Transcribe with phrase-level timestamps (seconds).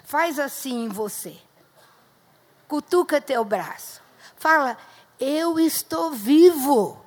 [0.04, 1.34] Faz assim em você.
[2.68, 4.02] Cutuca teu braço.
[4.36, 4.76] Fala,
[5.18, 7.02] eu estou vivo.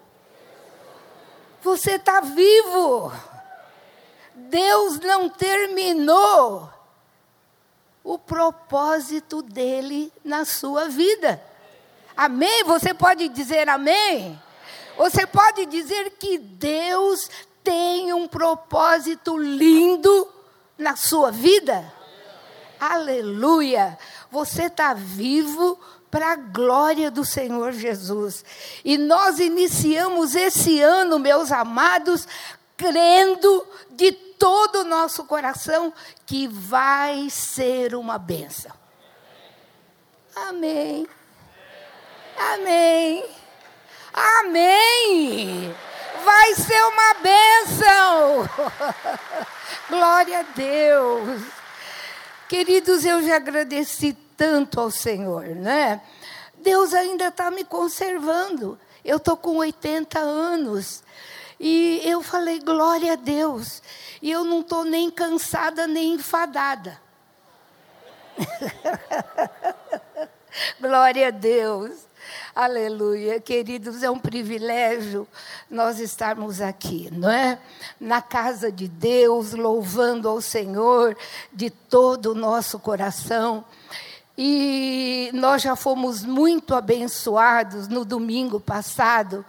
[1.61, 3.13] Você está vivo.
[4.33, 6.73] Deus não terminou
[8.03, 11.39] o propósito dele na sua vida.
[12.17, 12.63] Amém?
[12.63, 14.41] Você pode dizer amém?
[14.97, 17.29] Você pode dizer que Deus
[17.63, 20.27] tem um propósito lindo
[20.77, 21.91] na sua vida?
[22.79, 23.97] Aleluia!
[24.31, 28.45] Você está vivo para a glória do Senhor Jesus.
[28.85, 32.27] E nós iniciamos esse ano, meus amados,
[32.77, 35.93] crendo de todo o nosso coração
[36.25, 38.71] que vai ser uma benção.
[40.35, 41.07] Amém.
[42.37, 43.25] Amém.
[44.15, 45.75] Amém.
[46.23, 48.49] Vai ser uma bênção.
[49.89, 51.43] Glória a Deus.
[52.47, 56.01] Queridos, eu já agradeci tanto ao Senhor, né?
[56.55, 58.79] Deus ainda está me conservando.
[59.03, 61.03] Eu estou com 80 anos.
[61.59, 63.83] E eu falei, glória a Deus.
[64.21, 67.01] E eu não estou nem cansada, nem enfadada.
[70.79, 72.07] glória a Deus.
[72.55, 73.39] Aleluia.
[73.39, 75.27] Queridos, é um privilégio
[75.69, 77.59] nós estarmos aqui, não é?
[77.99, 81.17] Na casa de Deus, louvando ao Senhor
[81.51, 83.65] de todo o nosso coração.
[84.37, 89.45] E nós já fomos muito abençoados no domingo passado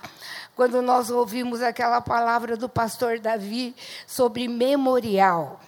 [0.57, 3.77] quando nós ouvimos aquela palavra do pastor Davi
[4.07, 5.61] sobre memorial.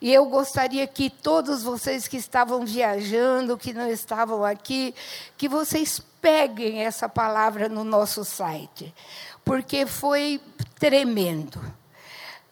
[0.00, 4.94] E eu gostaria que todos vocês que estavam viajando, que não estavam aqui,
[5.36, 8.94] que vocês peguem essa palavra no nosso site,
[9.44, 10.40] porque foi
[10.78, 11.60] tremendo.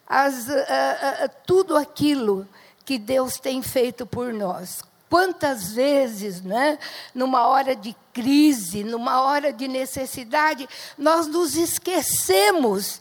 [0.06, 2.46] As, uh, uh, tudo aquilo
[2.84, 6.78] que Deus tem feito por nós, Quantas vezes, né,
[7.14, 12.98] numa hora de crise, numa hora de necessidade, nós nos esquecemos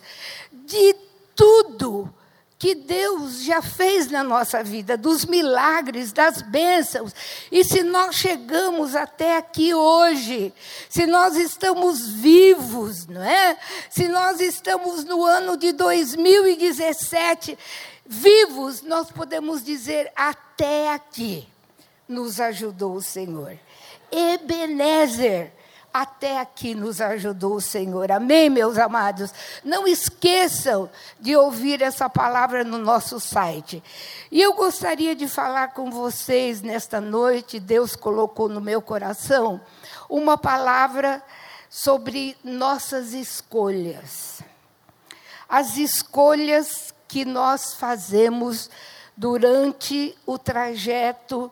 [0.51, 0.94] de
[1.34, 2.13] tudo
[2.61, 7.11] que Deus já fez na nossa vida, dos milagres, das bênçãos.
[7.51, 10.53] E se nós chegamos até aqui hoje,
[10.88, 13.57] se nós estamos vivos, não é?
[13.89, 17.57] Se nós estamos no ano de 2017
[18.05, 21.47] vivos, nós podemos dizer até aqui
[22.07, 23.57] nos ajudou o Senhor.
[24.11, 25.51] Ebenezer,
[25.94, 28.12] até aqui nos ajudou o Senhor.
[28.12, 29.34] Amém, meus amados?
[29.63, 33.84] Não esqueçam de ouvir essa palavra no nosso site.
[34.31, 39.59] E eu gostaria de falar com vocês nesta noite, Deus colocou no meu coração
[40.09, 41.22] uma palavra
[41.69, 44.41] sobre nossas escolhas.
[45.47, 48.69] As escolhas que nós fazemos
[49.18, 51.51] durante o trajeto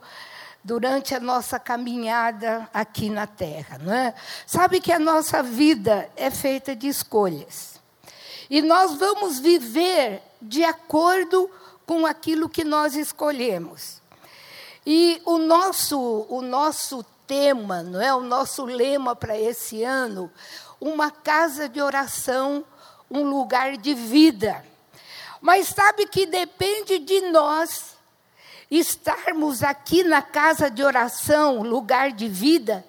[0.64, 3.78] durante a nossa caminhada aqui na Terra.
[3.82, 4.14] Não é?
[4.46, 7.80] Sabe que a nossa vida é feita de escolhas.
[8.50, 11.50] E nós vamos viver de acordo
[11.86, 14.02] com aquilo que nós escolhemos.
[14.86, 18.14] E o nosso, o nosso tema, não é?
[18.14, 20.32] o nosso lema para esse ano,
[20.82, 22.66] uma casa de oração,
[23.10, 24.66] um lugar de vida.
[25.42, 27.99] Mas sabe que depende de nós
[28.70, 32.86] estarmos aqui na casa de oração, lugar de vida,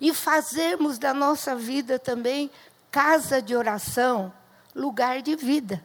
[0.00, 2.50] e fazermos da nossa vida também
[2.90, 4.32] casa de oração,
[4.74, 5.82] lugar de vida.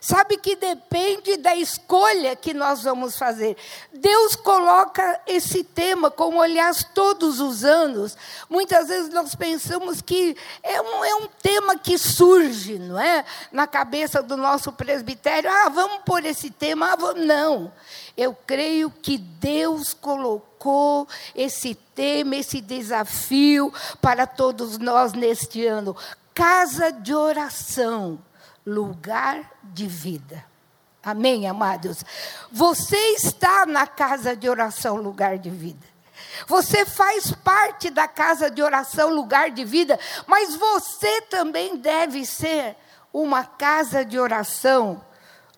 [0.00, 3.56] Sabe que depende da escolha que nós vamos fazer.
[3.92, 8.16] Deus coloca esse tema, como aliás todos os anos.
[8.48, 13.24] Muitas vezes nós pensamos que é um, é um tema que surge, não é?
[13.50, 15.50] Na cabeça do nosso presbitério.
[15.50, 16.92] Ah, vamos pôr esse tema.
[16.92, 17.26] Ah, vamos.
[17.26, 17.72] Não.
[18.18, 21.06] Eu creio que Deus colocou
[21.36, 25.96] esse tema, esse desafio para todos nós neste ano.
[26.34, 28.18] Casa de oração
[28.66, 30.44] lugar de vida.
[31.00, 32.04] Amém, amados?
[32.50, 35.86] Você está na casa de oração, lugar de vida.
[36.48, 42.76] Você faz parte da casa de oração, lugar de vida, mas você também deve ser
[43.12, 45.00] uma casa de oração,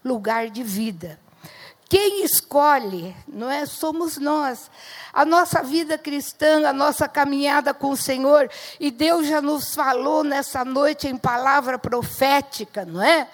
[0.05, 1.19] lugar de vida.
[1.91, 3.67] Quem escolhe, não é?
[3.67, 4.71] Somos nós.
[5.13, 8.49] A nossa vida cristã, a nossa caminhada com o Senhor,
[8.79, 13.29] e Deus já nos falou nessa noite em palavra profética, não é?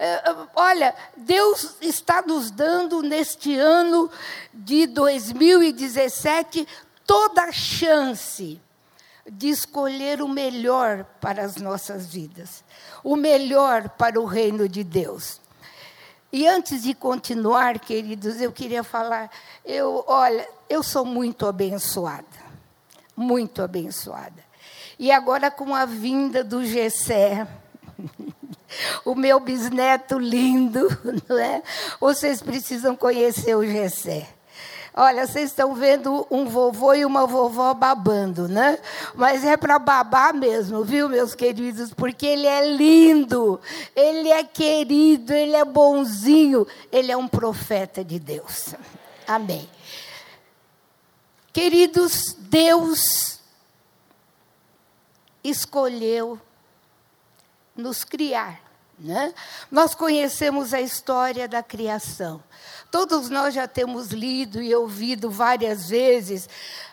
[0.00, 0.20] é
[0.56, 4.10] olha, Deus está nos dando neste ano
[4.52, 6.66] de 2017
[7.06, 8.60] toda a chance
[9.30, 12.64] de escolher o melhor para as nossas vidas,
[13.04, 15.40] o melhor para o reino de Deus.
[16.32, 19.30] E antes de continuar, queridos, eu queria falar,
[19.64, 22.24] eu, olha, eu sou muito abençoada,
[23.14, 24.42] muito abençoada.
[24.98, 27.46] E agora com a vinda do Gessé,
[29.04, 30.88] o meu bisneto lindo,
[31.28, 31.62] não é?
[32.00, 34.26] Vocês precisam conhecer o Gessé.
[34.94, 38.78] Olha, vocês estão vendo um vovô e uma vovó babando, né?
[39.14, 41.94] Mas é para babar mesmo, viu, meus queridos?
[41.94, 43.58] Porque ele é lindo,
[43.96, 48.74] ele é querido, ele é bonzinho, ele é um profeta de Deus.
[49.26, 49.66] Amém.
[51.54, 53.40] Queridos, Deus
[55.42, 56.38] escolheu
[57.74, 58.60] nos criar.
[58.98, 59.34] Né?
[59.70, 62.42] Nós conhecemos a história da criação.
[62.92, 66.46] Todos nós já temos lido e ouvido várias vezes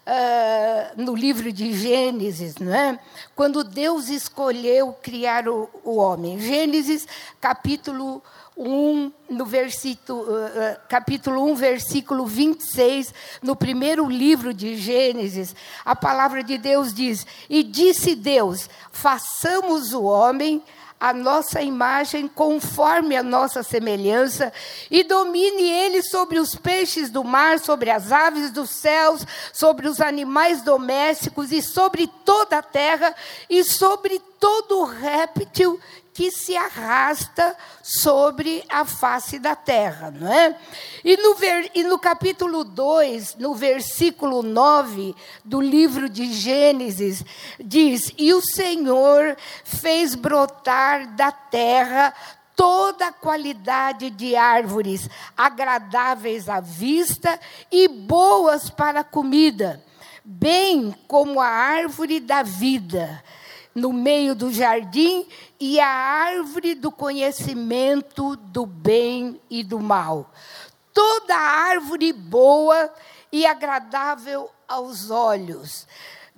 [0.08, 2.98] uh, no livro de Gênesis, não é?
[3.36, 6.40] quando Deus escolheu criar o, o homem.
[6.40, 7.06] Gênesis,
[7.42, 8.24] capítulo
[8.56, 13.14] 1, no versículo, uh, capítulo 1, versículo 26,
[13.44, 15.54] no primeiro livro de Gênesis,
[15.84, 20.64] a palavra de Deus diz: E disse Deus: façamos o homem
[21.00, 24.52] a nossa imagem conforme a nossa semelhança,
[24.92, 30.02] e domine ele sobre os peixes do mar, sobre as aves dos céus, sobre os
[30.02, 33.16] animais domésticos e sobre toda a terra
[33.50, 35.80] e sobre todo réptil
[36.20, 40.54] que se arrasta sobre a face da terra, não é?
[41.02, 47.24] E no, ver, e no capítulo 2, no versículo 9 do livro de Gênesis,
[47.58, 52.14] diz: E o Senhor fez brotar da terra
[52.54, 57.40] toda a qualidade de árvores agradáveis à vista
[57.72, 59.82] e boas para a comida,
[60.26, 63.24] bem como a árvore da vida
[63.74, 65.26] no meio do jardim
[65.60, 70.32] e a árvore do conhecimento do bem e do mal.
[70.94, 72.92] Toda árvore boa
[73.32, 75.88] e agradável aos olhos.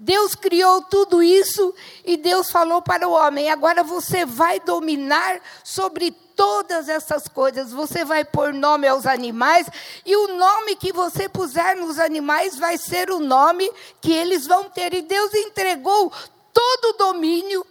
[0.03, 6.11] Deus criou tudo isso e Deus falou para o homem: agora você vai dominar sobre
[6.35, 7.71] todas essas coisas.
[7.71, 9.67] Você vai pôr nome aos animais,
[10.03, 14.63] e o nome que você puser nos animais vai ser o nome que eles vão
[14.63, 14.91] ter.
[14.91, 16.11] E Deus entregou
[16.53, 17.65] todo o domínio,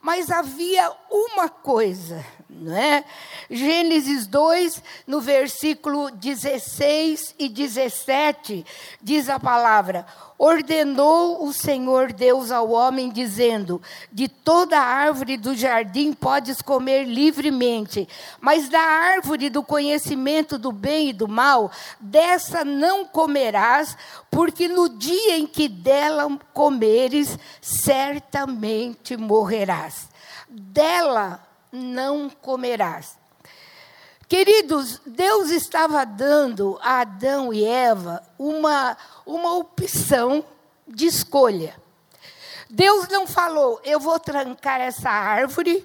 [0.00, 2.24] mas havia uma coisa,
[2.60, 3.04] não é?
[3.48, 8.64] Gênesis 2, no versículo 16 e 17,
[9.02, 10.06] diz a palavra:
[10.40, 13.80] ordenou o Senhor Deus ao homem, dizendo:
[14.10, 18.08] De toda árvore do jardim podes comer livremente,
[18.40, 21.70] mas da árvore do conhecimento do bem e do mal,
[22.00, 23.98] dessa não comerás,
[24.30, 30.08] porque no dia em que dela comeres, certamente morrerás.
[30.48, 33.18] Dela não comerás.
[34.28, 38.96] Queridos, Deus estava dando a Adão e Eva uma,
[39.26, 40.44] uma opção
[40.86, 41.76] de escolha.
[42.68, 45.84] Deus não falou, eu vou trancar essa árvore,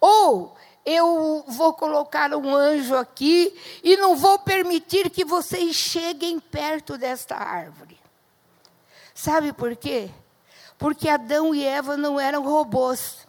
[0.00, 0.56] ou
[0.86, 7.36] eu vou colocar um anjo aqui e não vou permitir que vocês cheguem perto desta
[7.36, 7.98] árvore.
[9.14, 10.10] Sabe por quê?
[10.78, 13.26] Porque Adão e Eva não eram robôs.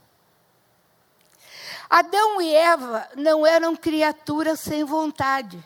[1.95, 5.63] Adão e Eva não eram criaturas sem vontade.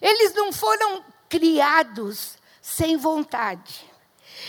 [0.00, 3.84] Eles não foram criados sem vontade.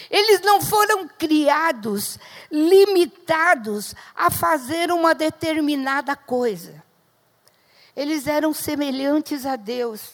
[0.07, 2.19] Eles não foram criados
[2.51, 6.83] limitados a fazer uma determinada coisa.
[7.95, 10.11] Eles eram semelhantes a Deus,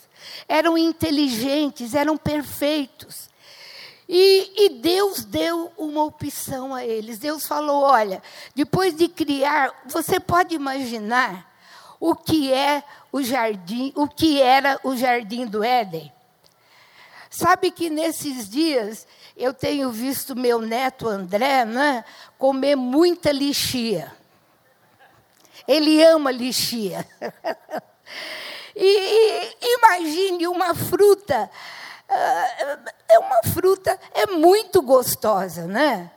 [0.47, 3.28] eram inteligentes, eram perfeitos.
[4.11, 7.19] E, e, Deus deu uma opção a eles.
[7.19, 8.23] Deus falou: olha,
[8.55, 11.47] depois de criar, você pode imaginar
[11.99, 16.11] o que é o jardim, o que era o jardim do Éden?
[17.29, 19.05] Sabe que nesses dias
[19.37, 22.03] eu tenho visto meu neto André né,
[22.35, 24.11] comer muita lixia.
[25.67, 27.07] Ele ama lixia.
[28.75, 31.47] e, e imagine uma fruta
[32.09, 36.11] é uma fruta, é muito gostosa, né?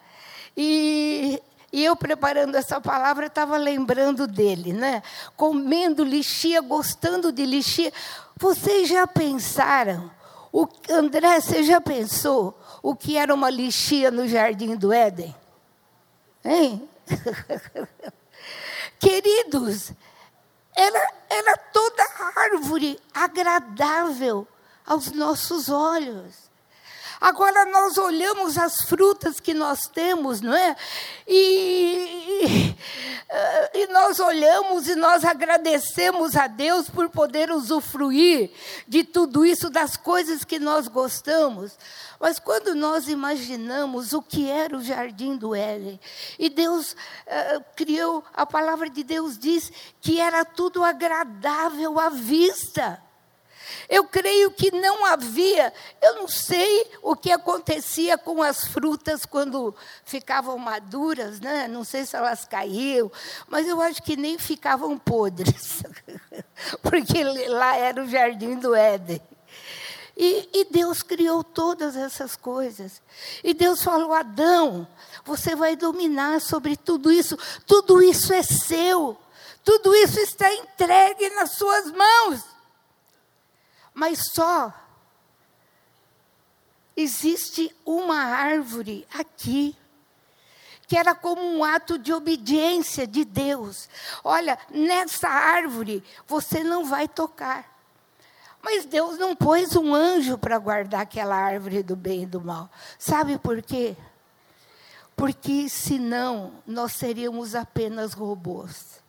[0.57, 5.03] E, e eu preparando essa palavra estava lembrando dele, né?
[5.37, 7.93] Comendo lixia, gostando de lixia.
[8.37, 10.11] Vocês já pensaram?
[10.53, 15.35] O, André, você já pensou o que era uma lixia no jardim do Éden?
[16.45, 16.89] Hein?
[18.99, 19.93] Queridos,
[20.77, 22.03] era, era toda
[22.37, 24.47] árvore agradável
[24.87, 26.53] aos nossos olhos.
[27.23, 30.75] Agora nós olhamos as frutas que nós temos, não é?
[31.25, 32.77] E, e,
[33.79, 38.51] e, nós olhamos e nós agradecemos a Deus por poder usufruir
[38.89, 41.79] de tudo isso, das coisas que nós gostamos.
[42.19, 46.01] Mas quando nós imaginamos o que era o jardim do Éden,
[46.41, 49.71] e Deus uh, criou, a palavra de Deus diz
[50.01, 53.01] que era tudo agradável à vista.
[53.89, 59.75] Eu creio que não havia, eu não sei o que acontecia com as frutas quando
[60.05, 61.69] ficavam maduras, né?
[61.69, 63.11] não sei se elas caíam,
[63.49, 65.83] mas eu acho que nem ficavam podres,
[66.83, 69.21] porque lá era o jardim do Éden.
[70.15, 73.01] E, e, Deus criou todas essas coisas.
[73.43, 74.87] E Deus falou: Adão,
[75.25, 77.35] você vai dominar sobre tudo isso.
[77.67, 79.17] Tudo isso é seu.
[79.65, 82.52] Tudo isso está entregue nas suas mãos
[83.95, 84.73] mas só
[86.97, 89.77] existe uma árvore aqui
[90.87, 93.89] que era como um ato de obediência de Deus.
[94.23, 97.73] Olha, nessa árvore você não vai tocar.
[98.61, 102.71] Mas Deus não pôs um anjo para guardar aquela árvore do bem e do mal.
[102.99, 103.97] Sabe por quê?
[105.17, 109.01] Porque senão nós seríamos apenas robôs.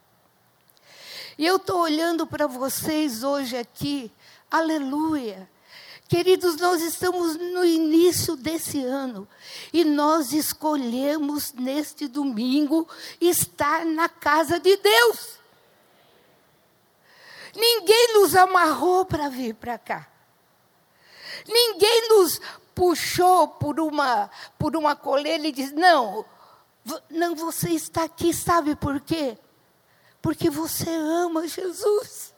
[1.38, 4.12] E eu estou olhando para vocês hoje aqui,
[4.54, 5.50] Aleluia.
[6.08, 9.28] Queridos, nós estamos no início desse ano
[9.74, 12.88] e nós escolhemos neste domingo
[13.20, 15.40] estar na casa de Deus.
[17.56, 20.08] Ninguém nos amarrou para vir para cá.
[21.48, 22.40] Ninguém nos
[22.76, 24.30] puxou por uma
[24.60, 26.24] por uma coleira e disse: "Não,
[27.10, 29.36] não você está aqui, sabe por quê?
[30.22, 32.33] Porque você ama Jesus.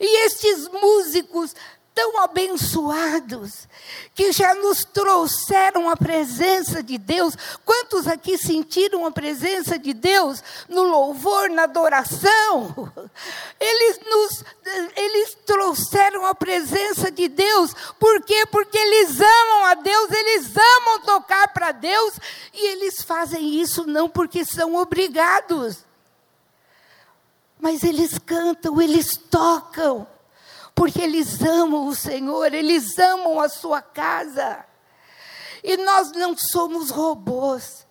[0.00, 1.54] E estes músicos
[1.94, 3.68] tão abençoados,
[4.14, 7.36] que já nos trouxeram a presença de Deus.
[7.64, 12.90] Quantos aqui sentiram a presença de Deus no louvor, na adoração?
[13.60, 14.44] Eles nos
[14.96, 17.74] eles trouxeram a presença de Deus.
[17.98, 18.46] Por quê?
[18.46, 22.14] Porque eles amam a Deus, eles amam tocar para Deus
[22.54, 25.89] e eles fazem isso não porque são obrigados
[27.60, 30.06] mas eles cantam, eles tocam,
[30.74, 34.64] porque eles amam o Senhor, eles amam a sua casa.
[35.62, 37.86] E nós não somos robôs,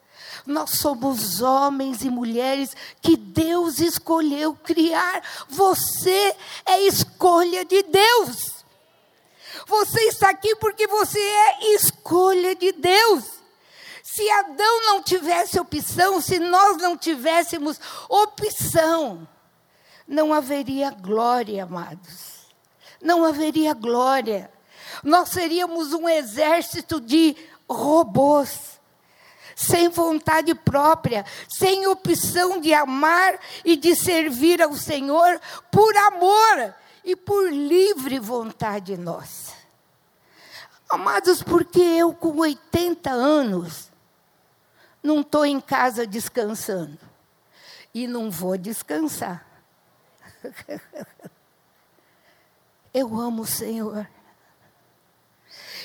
[0.46, 5.22] nós somos homens e mulheres que Deus escolheu criar.
[5.48, 6.36] Você
[6.66, 8.66] é escolha de Deus.
[9.68, 13.24] Você está aqui porque você é escolha de Deus.
[14.02, 19.28] Se Adão não tivesse opção, se nós não tivéssemos opção,
[20.10, 22.48] não haveria glória, amados.
[23.00, 24.52] Não haveria glória.
[25.04, 27.38] Nós seríamos um exército de
[27.70, 28.80] robôs,
[29.56, 35.40] sem vontade própria, sem opção de amar e de servir ao Senhor
[35.72, 36.74] por amor
[37.06, 39.54] e por livre vontade nossa.
[40.90, 43.92] Amados, porque eu com 80 anos
[45.04, 46.98] não estou em casa descansando
[47.94, 49.49] e não vou descansar.
[52.94, 54.08] Eu amo o Senhor.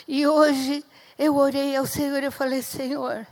[0.08, 0.84] E hoje
[1.18, 3.26] eu orei ao Senhor e falei: Senhor,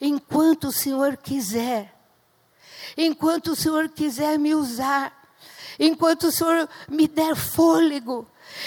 [0.00, 1.94] enquanto o Senhor quiser,
[2.96, 5.12] enquanto o Senhor quiser me usar,
[5.78, 8.26] enquanto o Senhor me der fôlego,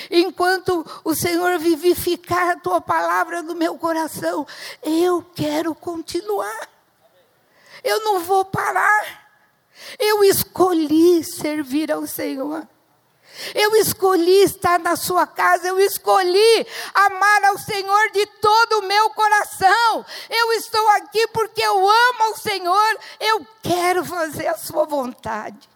[0.09, 4.45] enquanto o Senhor vivificar a tua palavra no meu coração,
[4.83, 6.69] eu quero continuar.
[7.83, 9.26] Eu não vou parar.
[9.99, 12.67] Eu escolhi servir ao Senhor.
[13.53, 19.09] Eu escolhi estar na sua casa, eu escolhi amar ao Senhor de todo o meu
[19.11, 20.05] coração.
[20.29, 25.69] Eu estou aqui porque eu amo ao Senhor, eu quero fazer a sua vontade.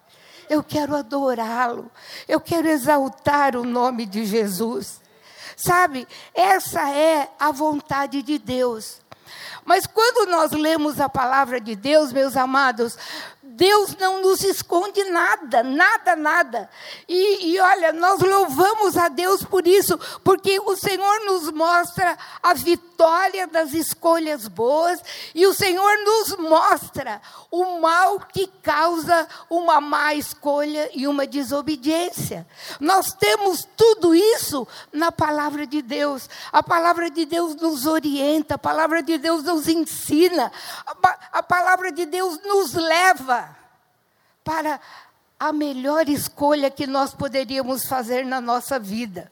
[0.50, 1.90] Eu quero adorá-lo.
[2.28, 5.00] Eu quero exaltar o nome de Jesus.
[5.56, 9.00] Sabe, essa é a vontade de Deus.
[9.64, 12.98] Mas quando nós lemos a palavra de Deus, meus amados,
[13.52, 16.70] Deus não nos esconde nada, nada, nada.
[17.08, 22.54] E, e, olha, nós louvamos a Deus por isso, porque o Senhor nos mostra a
[22.54, 25.02] vitória das escolhas boas
[25.36, 32.48] e o Senhor nos mostra o mal que causa uma má escolha e uma desobediência.
[32.80, 36.30] Nós temos tudo isso na palavra de Deus.
[36.52, 40.52] A palavra de Deus nos orienta, a palavra de Deus nos ensina,
[40.86, 43.51] a, a palavra de Deus nos leva
[44.44, 44.80] para
[45.40, 49.32] a melhor escolha que nós poderíamos fazer na nossa vida.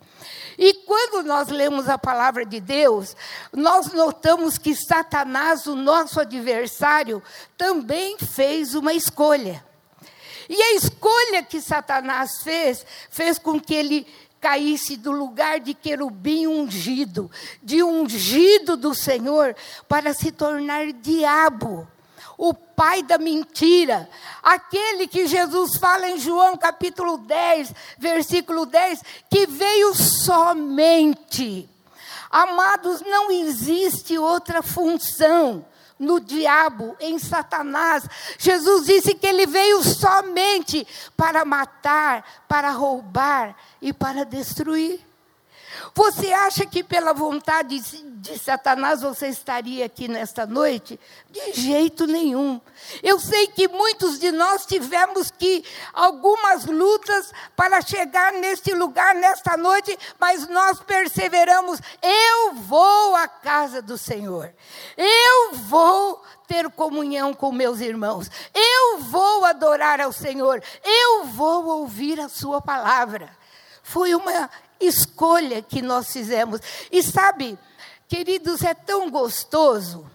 [0.57, 3.15] E quando nós lemos a palavra de Deus,
[3.53, 7.21] nós notamos que Satanás, o nosso adversário,
[7.55, 9.63] também fez uma escolha.
[10.49, 14.07] E a escolha que Satanás fez, fez com que ele
[14.41, 17.29] caísse do lugar de querubim ungido,
[17.61, 19.55] de ungido do Senhor,
[19.87, 21.87] para se tornar diabo
[22.39, 24.10] o pai da mentira,
[24.41, 31.69] aquele que Jesus fala em João capítulo 10, versículo 10, que veio somente.
[32.31, 35.65] Amados, não existe outra função
[36.00, 38.08] no diabo, em Satanás.
[38.38, 45.08] Jesus disse que ele veio somente para matar, para roubar e para destruir.
[45.93, 50.99] Você acha que pela vontade de Satanás você estaria aqui nesta noite?
[51.29, 52.59] De jeito nenhum.
[53.03, 59.57] Eu sei que muitos de nós tivemos que algumas lutas para chegar neste lugar nesta
[59.57, 61.79] noite, mas nós perseveramos.
[62.01, 64.53] Eu vou à casa do Senhor.
[64.97, 68.29] Eu vou ter comunhão com meus irmãos.
[68.53, 70.61] Eu vou adorar ao Senhor.
[70.83, 73.29] Eu vou ouvir a sua palavra.
[73.83, 74.49] Foi uma
[74.79, 76.62] escolha que nós fizemos.
[76.91, 77.57] E sabe,
[78.07, 80.09] queridos, é tão gostoso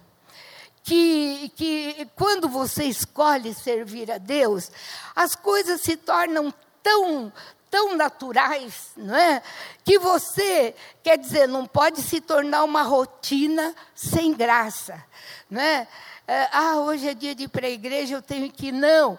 [0.82, 4.70] que, que quando você escolhe servir a Deus,
[5.16, 6.52] as coisas se tornam
[6.82, 7.32] tão
[7.74, 9.42] tão naturais, não é?
[9.84, 15.02] Que você, quer dizer, não pode se tornar uma rotina sem graça,
[15.50, 15.88] não é?
[16.24, 18.72] é ah, hoje é dia de ir para a igreja, eu tenho que ir.
[18.72, 19.18] Não.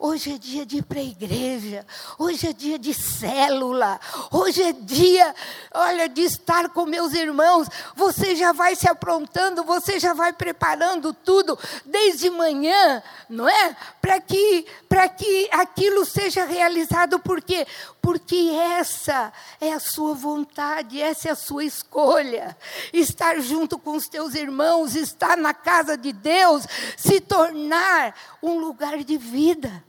[0.00, 1.84] Hoje é dia de ir para a igreja,
[2.16, 3.98] hoje é dia de célula,
[4.30, 5.34] hoje é dia,
[5.74, 7.66] olha, de estar com meus irmãos.
[7.96, 13.76] Você já vai se aprontando, você já vai preparando tudo desde manhã, não é?
[14.00, 17.66] Para que, para que aquilo seja realizado, por quê?
[18.00, 22.56] Porque essa é a sua vontade, essa é a sua escolha.
[22.92, 26.64] Estar junto com os teus irmãos, estar na casa de Deus,
[26.96, 29.87] se tornar um lugar de vida.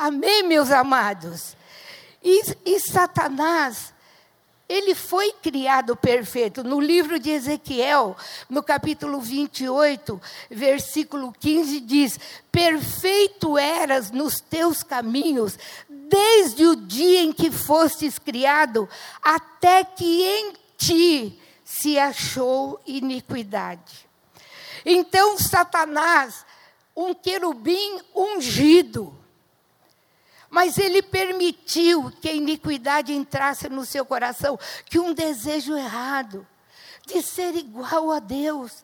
[0.00, 1.54] Amém, meus amados?
[2.24, 3.92] E, e, Satanás,
[4.66, 6.64] ele foi criado perfeito.
[6.64, 8.16] No livro de Ezequiel,
[8.48, 10.18] no capítulo 28,
[10.50, 12.18] versículo 15, diz:
[12.50, 18.88] Perfeito eras nos teus caminhos, desde o dia em que fostes criado,
[19.22, 24.08] até que em ti se achou iniquidade.
[24.82, 26.46] Então, Satanás,
[26.96, 29.19] um querubim ungido,
[30.50, 36.46] mas ele permitiu que a iniquidade entrasse no seu coração, que um desejo errado
[37.06, 38.82] de ser igual a Deus,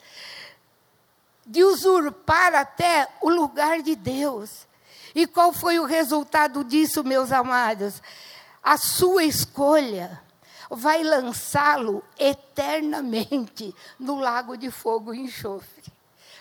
[1.45, 4.67] de usurpar até o lugar de Deus.
[5.15, 8.01] E qual foi o resultado disso, meus amados?
[8.63, 10.23] A sua escolha
[10.71, 15.76] vai lançá-lo eternamente no lago de fogo e enxofre.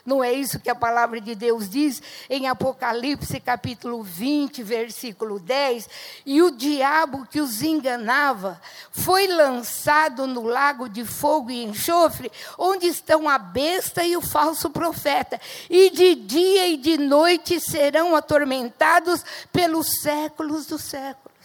[0.06, 5.90] Não é isso que a palavra de Deus diz em Apocalipse capítulo 20, versículo 10?
[6.24, 12.86] E o diabo que os enganava foi lançado no lago de fogo e enxofre, onde
[12.86, 19.26] estão a besta e o falso profeta, e de dia e de noite serão atormentados
[19.52, 21.36] pelos séculos dos séculos.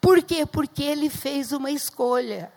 [0.00, 0.46] Por quê?
[0.46, 2.52] Porque ele fez uma escolha.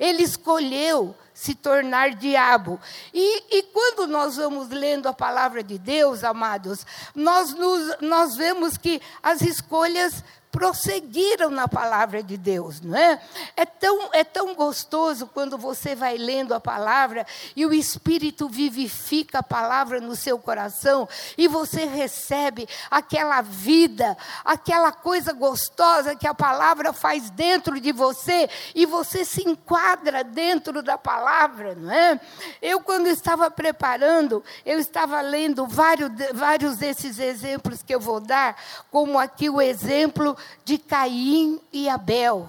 [0.00, 2.80] Ele escolheu se tornar diabo.
[3.12, 8.76] E, e, quando nós vamos lendo a palavra de Deus, amados, nós, nos, nós vemos
[8.76, 13.18] que as escolhas prosseguiram na palavra de Deus, não é?
[13.56, 19.38] É tão, é tão gostoso quando você vai lendo a palavra e o Espírito vivifica
[19.38, 26.34] a palavra no seu coração e você recebe aquela vida, aquela coisa gostosa que a
[26.34, 32.20] palavra faz dentro de você e você se enquadra dentro da palavra, não é?
[32.60, 38.54] Eu, quando estava preparando, eu estava lendo vários, vários desses exemplos que eu vou dar,
[38.90, 42.48] como aqui o exemplo de Caim e Abel.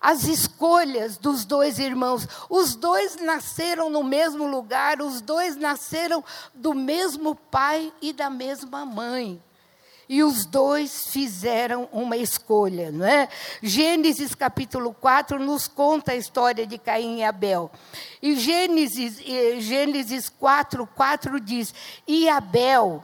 [0.00, 2.28] As escolhas dos dois irmãos.
[2.48, 6.22] Os dois nasceram no mesmo lugar, os dois nasceram
[6.54, 9.42] do mesmo pai e da mesma mãe.
[10.08, 13.28] E os dois fizeram uma escolha, não é?
[13.60, 17.70] Gênesis capítulo 4 nos conta a história de Caim e Abel.
[18.22, 19.18] E Gênesis,
[19.58, 21.74] Gênesis 4, 4 diz:
[22.06, 23.02] E Abel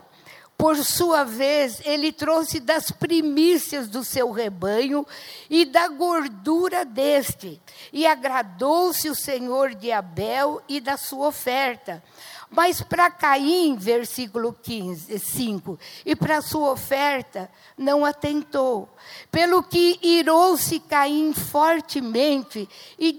[0.57, 5.05] por sua vez, ele trouxe das primícias do seu rebanho
[5.49, 7.61] e da gordura deste,
[7.91, 12.03] e agradou-se o Senhor de Abel e da sua oferta.
[12.49, 18.87] Mas para Caim, versículo 15, 5, e para sua oferta, não atentou.
[19.31, 23.11] Pelo que irou-se Caim fortemente e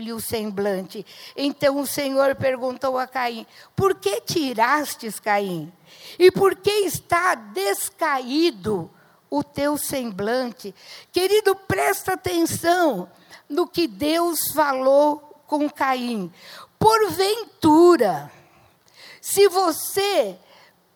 [0.00, 1.06] descaiu-lhe o semblante.
[1.36, 5.72] Então o Senhor perguntou a Caim: Por que tirastes, Caim?
[6.18, 8.90] E por que está descaído
[9.28, 10.74] o teu semblante?
[11.12, 13.08] Querido, presta atenção
[13.48, 16.32] no que Deus falou com Caim.
[16.78, 18.32] Porventura,
[19.20, 20.36] se você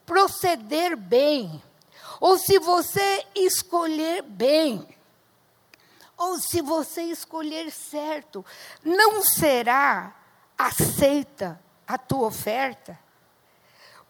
[0.06, 1.62] proceder bem,
[2.20, 4.86] ou se você escolher bem,
[6.16, 8.44] ou se você escolher certo,
[8.84, 10.14] não será
[10.56, 12.98] aceita a tua oferta?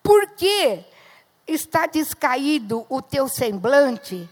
[0.03, 0.85] Porque
[1.47, 4.29] está descaído o teu semblante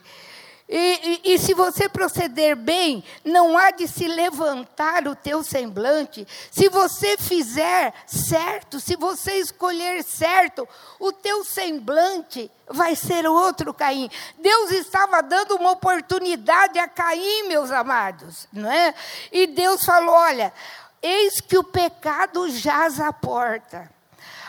[0.75, 6.27] e, e, e, se você proceder bem, não há de se levantar o teu semblante.
[6.51, 10.67] Se você fizer certo, se você escolher certo,
[10.99, 14.09] o teu semblante vai ser outro Caim.
[14.39, 18.95] Deus estava dando uma oportunidade a Caim, meus amados, não é?
[19.31, 20.55] E Deus falou: olha,
[21.03, 23.91] eis que o pecado jaz à porta.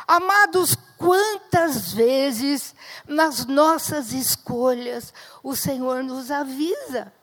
[0.08, 2.76] Amados, quantas vezes
[3.08, 7.14] nas nossas escolhas o Senhor nos avisa: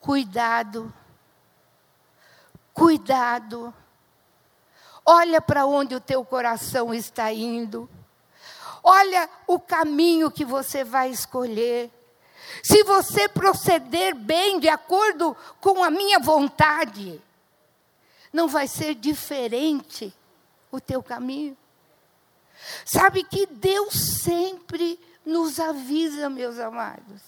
[0.00, 0.92] cuidado,
[2.72, 3.74] cuidado,
[5.04, 7.88] olha para onde o teu coração está indo,
[8.82, 11.90] olha o caminho que você vai escolher.
[12.62, 17.20] Se você proceder bem, de acordo com a minha vontade,
[18.32, 20.14] não vai ser diferente
[20.70, 21.56] o teu caminho.
[22.84, 27.22] Sabe que Deus sempre nos avisa, meus amados.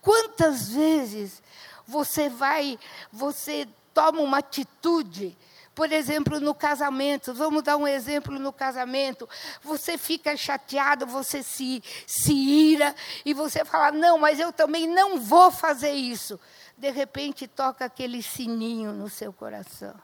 [0.00, 1.42] Quantas vezes
[1.86, 2.78] você vai,
[3.12, 5.36] você toma uma atitude,
[5.74, 9.28] por exemplo, no casamento, vamos dar um exemplo no casamento,
[9.62, 15.20] você fica chateado, você se, se ira, e você fala, não, mas eu também não
[15.20, 16.40] vou fazer isso.
[16.78, 19.94] De repente toca aquele sininho no seu coração.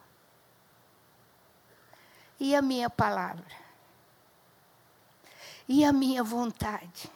[2.38, 3.62] E a minha palavra?
[5.72, 7.11] E a minha vontade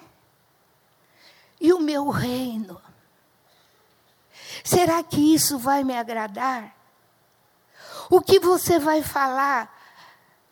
[1.61, 2.81] e o meu reino.
[4.65, 6.75] Será que isso vai me agradar?
[8.09, 9.75] O que você vai falar?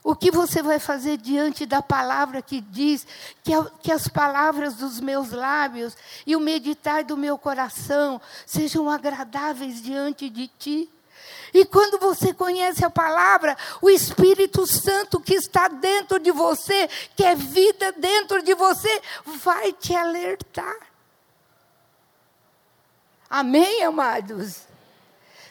[0.03, 3.07] O que você vai fazer diante da palavra que diz
[3.43, 9.81] que, que as palavras dos meus lábios e o meditar do meu coração sejam agradáveis
[9.81, 10.94] diante de ti?
[11.55, 17.25] E quando você conhece a palavra, o Espírito Santo que está dentro de você, que
[17.25, 20.77] é vida dentro de você, vai te alertar.
[23.31, 24.63] Amém, amados?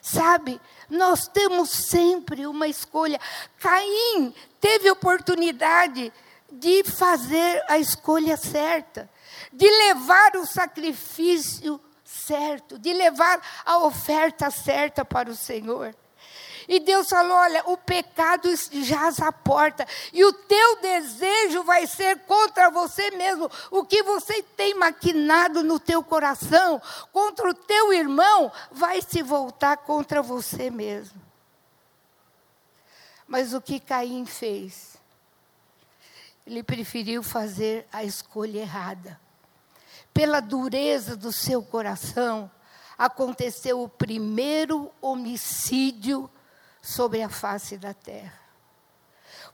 [0.02, 3.18] Sabe, nós temos sempre uma escolha.
[3.58, 6.12] Caim teve oportunidade
[6.52, 9.10] de fazer a escolha certa,
[9.54, 11.80] de levar o sacrifício
[12.26, 15.96] certo, de levar a oferta certa para o Senhor.
[16.68, 18.50] E Deus falou: olha, o pecado
[18.84, 23.50] jaz à porta, e o teu desejo vai ser contra você mesmo.
[23.70, 26.82] O que você tem maquinado no teu coração
[27.12, 31.22] contra o teu irmão vai se voltar contra você mesmo.
[33.28, 34.98] Mas o que Caim fez?
[36.46, 39.20] Ele preferiu fazer a escolha errada
[40.14, 42.50] pela dureza do seu coração,
[42.98, 46.30] aconteceu o primeiro homicídio
[46.82, 48.40] sobre a face da terra.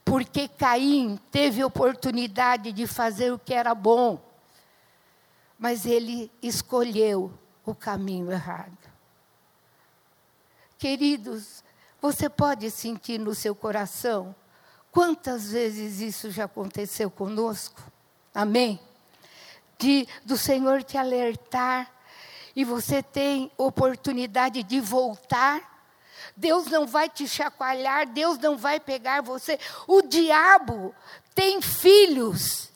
[0.04, 4.20] Porque Caim teve oportunidade de fazer o que era bom,
[5.58, 7.32] mas ele escolheu
[7.64, 8.78] o caminho errado.
[10.78, 11.62] Queridos,
[12.00, 14.34] você pode sentir no seu coração
[14.90, 17.82] quantas vezes isso já aconteceu conosco?
[18.34, 18.80] Amém?
[19.80, 21.90] De, do Senhor te alertar
[22.54, 25.68] e você tem oportunidade de voltar.
[26.36, 29.58] Deus não vai te chacoalhar, Deus não vai pegar você.
[29.86, 30.94] O diabo
[31.34, 32.70] tem filhos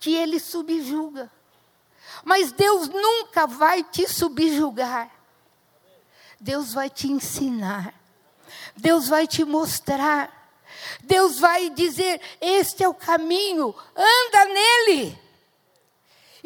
[0.00, 1.30] que ele subjuga.
[2.24, 5.10] Mas Deus nunca vai te subjugar.
[6.40, 7.94] Deus vai te ensinar.
[8.76, 10.32] Deus vai te mostrar.
[11.02, 15.25] Deus vai dizer: Este é o caminho, anda nele.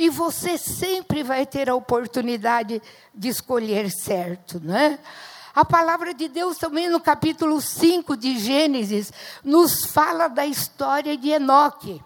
[0.01, 2.81] E você sempre vai ter a oportunidade
[3.15, 4.99] de escolher certo, não é?
[5.55, 9.13] A palavra de Deus também no capítulo 5 de Gênesis
[9.45, 12.03] nos fala da história de Enoque.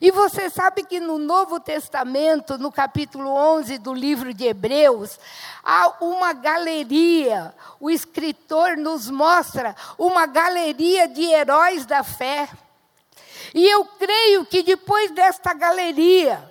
[0.00, 5.16] E você sabe que no Novo Testamento, no capítulo 11 do livro de Hebreus,
[5.62, 7.54] há uma galeria.
[7.78, 12.48] O escritor nos mostra uma galeria de heróis da fé.
[13.54, 16.50] E eu creio que depois desta galeria,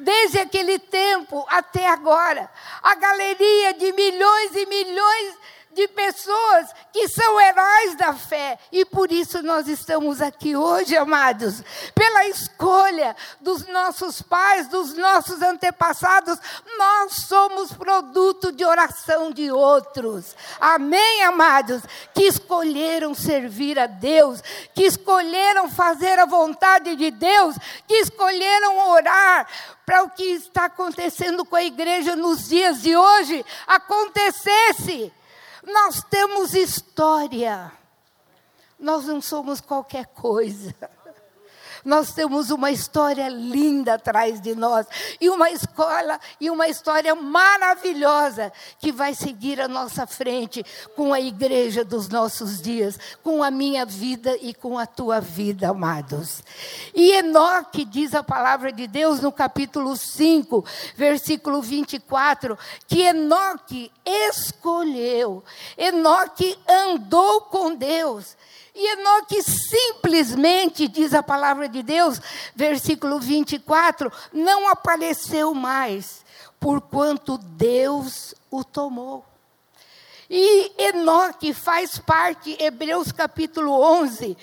[0.00, 2.50] desde aquele tempo até agora,
[2.82, 5.34] a galeria de milhões e milhões
[5.72, 8.58] de pessoas que são heróis da fé.
[8.72, 11.62] E por isso nós estamos aqui hoje, amados,
[11.94, 16.38] pela escolha dos nossos pais, dos nossos antepassados,
[16.76, 20.34] nós somos produto de oração de outros.
[20.60, 21.82] Amém, amados?
[22.14, 24.42] Que escolheram servir a Deus,
[24.74, 27.56] que escolheram fazer a vontade de Deus,
[27.86, 29.46] que escolheram orar
[29.86, 35.12] para o que está acontecendo com a igreja nos dias de hoje acontecesse.
[35.72, 37.72] Nós temos história.
[38.78, 40.74] Nós não somos qualquer coisa.
[41.84, 44.86] Nós temos uma história linda atrás de nós
[45.20, 50.64] e uma escola e uma história maravilhosa que vai seguir à nossa frente
[50.96, 55.70] com a igreja dos nossos dias, com a minha vida e com a tua vida,
[55.70, 56.42] amados.
[56.94, 60.64] E Enoque diz a palavra de Deus no capítulo 5,
[60.96, 65.42] versículo 24, que Enoque escolheu,
[65.76, 68.36] Enoque andou com Deus.
[68.74, 72.20] E Enoque simplesmente, diz a palavra de Deus,
[72.54, 76.24] versículo 24, não apareceu mais,
[76.58, 79.24] porquanto Deus o tomou.
[80.32, 84.36] E Enoque faz parte, Hebreus capítulo 11, uh,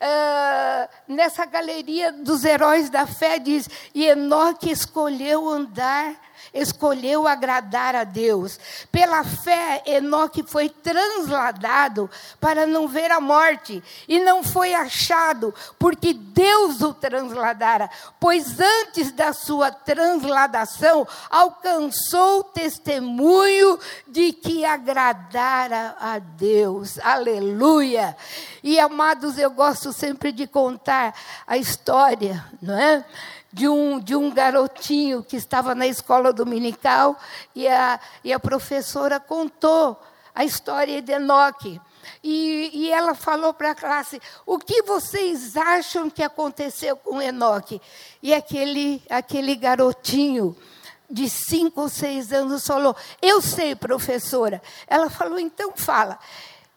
[0.00, 6.16] ah, nessa galeria dos heróis da fé, diz: E Enoque escolheu andar
[6.54, 8.58] escolheu agradar a Deus.
[8.90, 12.08] Pela fé, Enoque foi transladado
[12.40, 17.90] para não ver a morte, e não foi achado, porque Deus o transladara,
[18.20, 26.98] pois antes da sua transladação alcançou o testemunho de que agradara a Deus.
[27.00, 28.16] Aleluia!
[28.62, 31.14] E amados, eu gosto sempre de contar
[31.46, 33.04] a história, não é?
[33.54, 37.16] De um, de um garotinho que estava na escola dominical
[37.54, 39.96] e a, e a professora contou
[40.34, 41.80] a história de Enoque.
[42.22, 47.80] E, e ela falou para a classe: o que vocês acham que aconteceu com Enoque?
[48.20, 50.56] E aquele, aquele garotinho
[51.08, 54.60] de cinco ou seis anos falou: Eu sei, professora.
[54.88, 56.18] Ela falou: Então fala.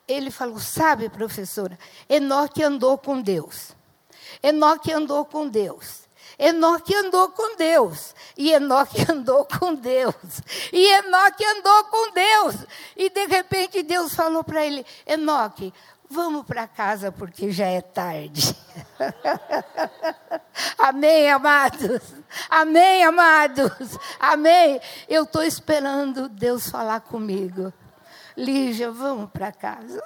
[0.07, 3.75] Ele falou: Sabe, professora, Enoque andou com Deus.
[4.43, 6.06] Enoque andou com Deus.
[6.39, 8.13] Enoque andou com Deus.
[8.37, 10.15] E Enoque andou com Deus.
[10.71, 12.55] E Enoque andou com Deus.
[12.95, 15.73] E de repente Deus falou para ele: Enoque,
[16.07, 18.55] vamos para casa porque já é tarde.
[20.77, 22.01] Amém, amados?
[22.49, 23.97] Amém, amados?
[24.19, 24.79] Amém?
[25.09, 27.73] Eu estou esperando Deus falar comigo.
[28.35, 29.99] Lígia, vamos para casa.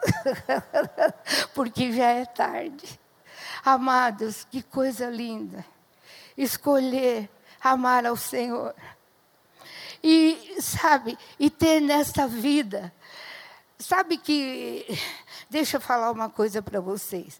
[1.53, 2.99] porque já é tarde.
[3.65, 5.65] Amados, que coisa linda
[6.43, 7.29] escolher
[7.61, 8.73] amar ao Senhor.
[10.03, 12.91] E, sabe, e ter nesta vida.
[13.77, 14.85] Sabe que,
[15.49, 17.39] deixa eu falar uma coisa para vocês.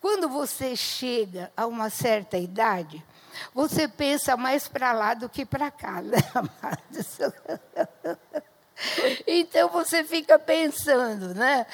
[0.00, 3.04] Quando você chega a uma certa idade,
[3.52, 7.18] você pensa mais para lá do que para cá, né, amados?
[9.26, 11.66] Então você fica pensando, né?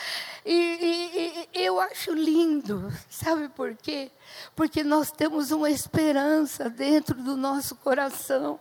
[0.45, 4.11] E, e, e, eu acho lindo, sabe por quê?
[4.57, 8.59] Porque nós temos uma esperança dentro do nosso coração.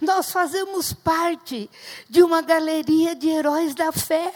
[0.00, 1.70] Nós fazemos parte
[2.08, 4.32] de uma galeria de heróis da fé.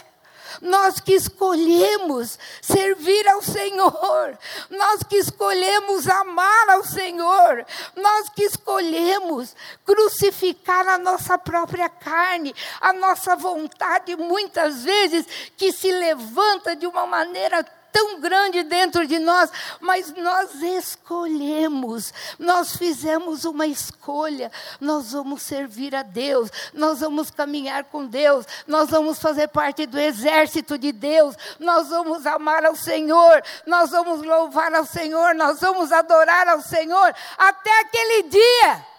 [0.60, 4.38] Nós que escolhemos servir ao Senhor,
[4.70, 7.64] nós que escolhemos amar ao Senhor,
[7.96, 15.90] nós que escolhemos crucificar a nossa própria carne, a nossa vontade, muitas vezes, que se
[15.90, 23.66] levanta de uma maneira tão grande dentro de nós, mas nós escolhemos, nós fizemos uma
[23.66, 24.50] escolha,
[24.80, 29.98] nós vamos servir a Deus, nós vamos caminhar com Deus, nós vamos fazer parte do
[29.98, 35.92] exército de Deus, nós vamos amar ao Senhor, nós vamos louvar ao Senhor, nós vamos
[35.92, 38.91] adorar ao Senhor, até aquele dia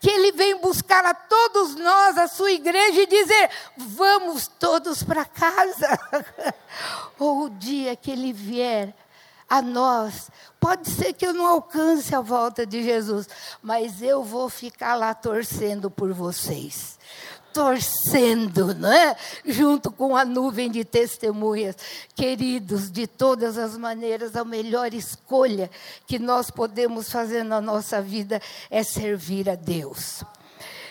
[0.00, 5.24] que ele vem buscar a todos nós, a sua igreja, e dizer: vamos todos para
[5.24, 5.98] casa.
[7.18, 8.94] Ou o dia que ele vier
[9.48, 10.30] a nós,
[10.60, 13.28] pode ser que eu não alcance a volta de Jesus,
[13.62, 16.98] mas eu vou ficar lá torcendo por vocês
[17.58, 19.16] torcendo, não é?
[19.44, 21.74] Junto com a nuvem de testemunhas.
[22.14, 25.68] Queridos, de todas as maneiras, a melhor escolha
[26.06, 28.40] que nós podemos fazer na nossa vida
[28.70, 30.22] é servir a Deus.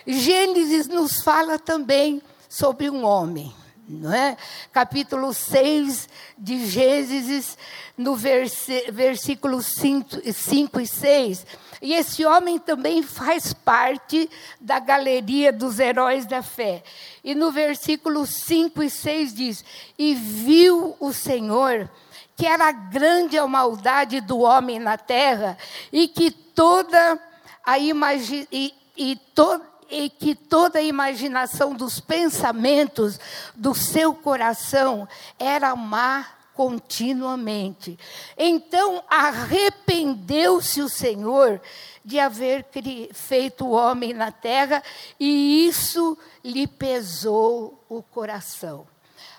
[0.06, 3.54] Gênesis nos fala também sobre um homem
[3.88, 4.36] não é?
[4.72, 7.58] Capítulo 6 de Gênesis,
[7.98, 11.46] no versículo 5, 5 e 6.
[11.82, 16.84] E esse homem também faz parte da galeria dos heróis da fé.
[17.24, 19.66] E no versículo 5 e 6 diz:
[19.98, 21.90] E viu o Senhor
[22.38, 25.58] que era grande a maldade do homem na terra,
[25.92, 27.20] e que toda
[27.66, 33.20] a imagi e, e toda e que toda a imaginação dos pensamentos
[33.56, 35.08] do seu coração
[35.40, 37.98] era má continuamente.
[38.36, 41.62] Então arrependeu-se o Senhor
[42.04, 42.66] de haver
[43.14, 44.82] feito o homem na terra,
[45.20, 48.88] e isso lhe pesou o coração.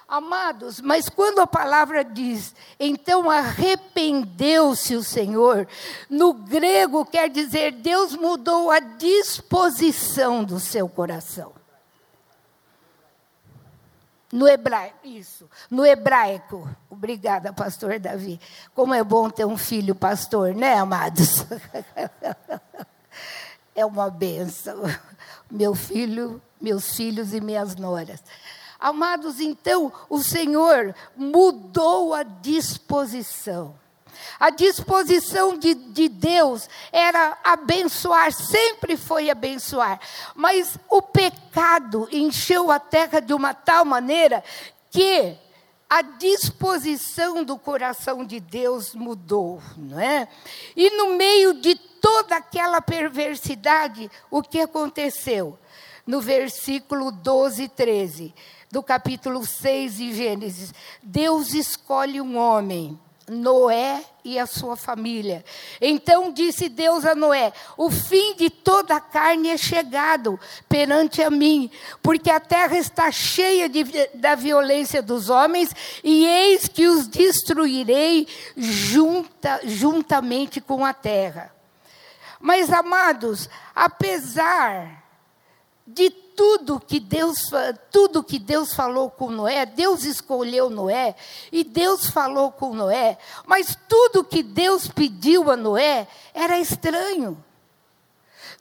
[0.08, 5.68] Amados, mas quando a palavra diz, então arrependeu-se o Senhor,
[6.08, 11.52] no grego quer dizer Deus mudou a disposição do seu coração.
[14.32, 16.66] No hebraico, isso, no hebraico.
[16.88, 18.40] Obrigada, pastor Davi.
[18.74, 21.44] Como é bom ter um filho pastor, né, amados?
[23.76, 24.82] é uma benção.
[25.50, 28.22] Meu filho, meus filhos e minhas noras.
[28.78, 33.74] Amados, então, o Senhor mudou a disposição.
[34.38, 40.00] A disposição de, de, Deus era abençoar, sempre foi abençoar.
[40.34, 44.44] Mas o pecado encheu a terra de uma tal maneira
[44.90, 45.36] que
[45.90, 50.28] a disposição do coração de Deus mudou, não é?
[50.76, 55.58] E no meio de toda aquela perversidade, o que aconteceu?
[56.06, 58.34] No versículo 12 e 13
[58.70, 60.74] do capítulo 6 de Gênesis.
[61.02, 65.44] Deus escolhe um homem, Noé e a sua família.
[65.80, 71.30] Então disse Deus a Noé: O fim de toda a carne é chegado perante a
[71.30, 71.70] mim,
[72.02, 78.26] porque a terra está cheia de, da violência dos homens, e eis que os destruirei
[78.56, 81.54] junta, juntamente com a terra.
[82.40, 85.04] Mas, amados, apesar
[85.86, 87.50] de tudo que Deus,
[87.90, 91.16] tudo que Deus falou com Noé, Deus escolheu Noé
[91.50, 97.44] e Deus falou com Noé, mas tudo que Deus pediu a Noé era estranho.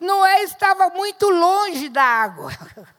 [0.00, 2.50] Noé estava muito longe da água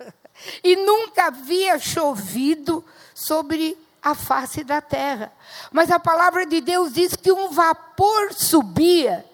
[0.63, 2.81] e nunca havia chovido
[3.13, 5.29] sobre a face da terra.
[5.73, 9.25] Mas a palavra de Deus diz que um vapor subia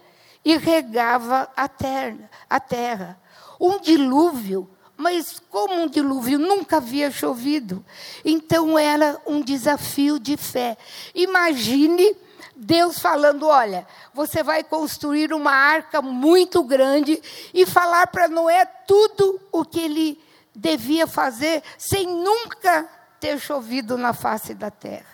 [0.44, 2.32] e regava a terra.
[2.50, 3.22] A terra.
[3.60, 7.84] Um dilúvio mas como um dilúvio nunca havia chovido,
[8.24, 10.78] então era um desafio de fé.
[11.14, 12.16] Imagine
[12.56, 17.22] Deus falando: olha, você vai construir uma arca muito grande
[17.54, 24.14] e falar para Noé tudo o que ele devia fazer sem nunca ter chovido na
[24.14, 25.14] face da terra.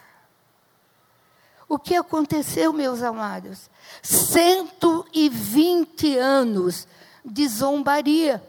[1.68, 3.70] O que aconteceu, meus amados?
[4.04, 6.88] 120 anos
[7.24, 8.44] de zombaria.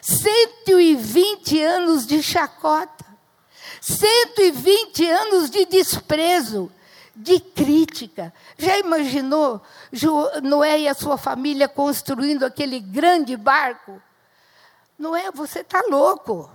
[0.00, 3.04] 120 anos de chacota,
[3.80, 6.70] 120 anos de desprezo,
[7.14, 8.32] de crítica.
[8.56, 9.60] Já imaginou
[10.42, 14.00] Noé e a sua família construindo aquele grande barco?
[14.98, 16.50] Noé, você está louco.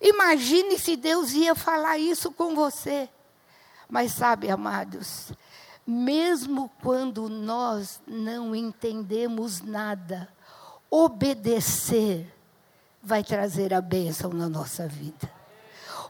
[0.00, 3.08] Imagine se Deus ia falar isso com você.
[3.88, 5.32] Mas sabe, amados,
[5.86, 10.28] mesmo quando nós não entendemos nada,
[10.90, 12.33] obedecer
[13.04, 15.30] vai trazer a bênção na nossa vida.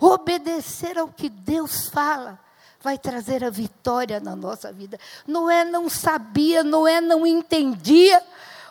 [0.01, 2.39] Obedecer ao que Deus fala
[2.81, 4.99] vai trazer a vitória na nossa vida.
[5.27, 8.23] Noé não sabia, Noé não entendia,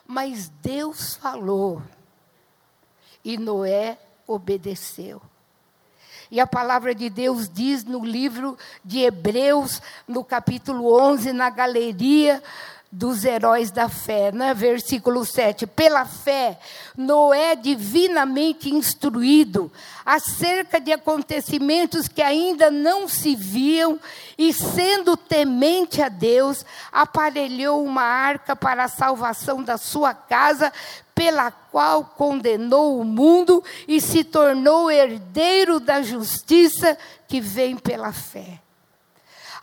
[0.06, 1.82] mas Deus falou.
[3.26, 5.22] E Noé obedeceu.
[6.30, 12.42] E a palavra de Deus diz no livro de Hebreus, no capítulo 11, na galeria
[12.96, 14.54] dos heróis da fé, né?
[14.54, 15.66] versículo 7.
[15.66, 16.60] Pela fé,
[16.96, 19.72] Noé, divinamente instruído
[20.06, 24.00] acerca de acontecimentos que ainda não se viam,
[24.38, 30.72] e sendo temente a Deus, aparelhou uma arca para a salvação da sua casa,
[31.16, 36.96] pela qual condenou o mundo e se tornou herdeiro da justiça
[37.28, 38.63] que vem pela fé.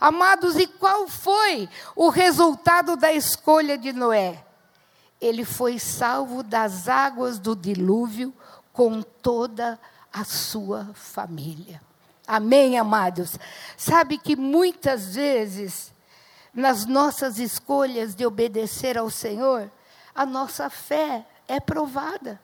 [0.01, 4.43] Amados, e qual foi o resultado da escolha de Noé?
[5.21, 8.33] Ele foi salvo das águas do dilúvio
[8.73, 9.79] com toda
[10.11, 11.79] a sua família.
[12.27, 13.37] Amém, amados?
[13.77, 15.93] Sabe que muitas vezes,
[16.51, 19.71] nas nossas escolhas de obedecer ao Senhor,
[20.15, 22.41] a nossa fé é provada.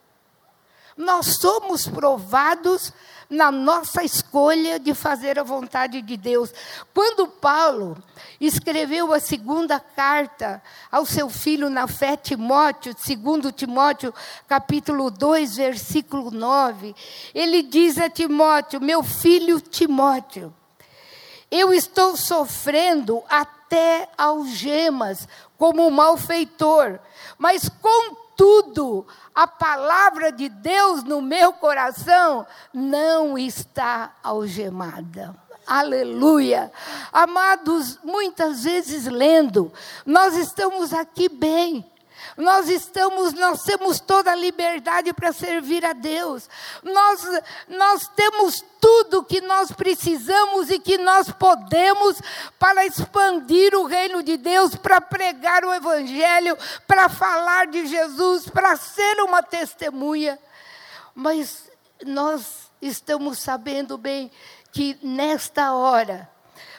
[0.97, 2.91] Nós somos provados
[3.29, 6.51] na nossa escolha de fazer a vontade de Deus.
[6.93, 7.97] Quando Paulo
[8.39, 14.13] escreveu a segunda carta ao seu filho na fé, Timóteo, segundo Timóteo,
[14.47, 16.95] capítulo 2, versículo 9,
[17.35, 20.53] ele diz a Timóteo: Meu filho Timóteo,
[21.51, 25.27] eu estou sofrendo até algemas
[25.57, 26.99] como um malfeitor,
[27.37, 27.69] mas
[28.37, 35.35] contudo, a palavra de Deus no meu coração não está algemada.
[35.65, 36.71] Aleluia.
[37.11, 39.73] Amados, muitas vezes lendo,
[40.05, 41.83] nós estamos aqui bem.
[42.37, 46.47] Nós estamos, nós temos toda a liberdade para servir a Deus.
[46.83, 47.27] Nós,
[47.67, 52.21] nós temos tudo que nós precisamos e que nós podemos
[52.59, 58.75] para expandir o reino de Deus, para pregar o Evangelho, para falar de Jesus, para
[58.75, 60.37] ser uma testemunha.
[61.15, 61.71] Mas
[62.05, 64.31] nós estamos sabendo bem
[64.71, 66.29] que nesta hora,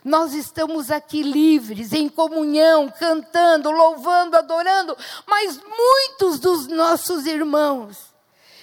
[0.04, 4.96] nós estamos aqui livres, em comunhão, cantando, louvando, adorando,
[5.26, 8.14] mas muitos dos nossos irmãos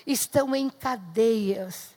[0.06, 1.96] estão em cadeias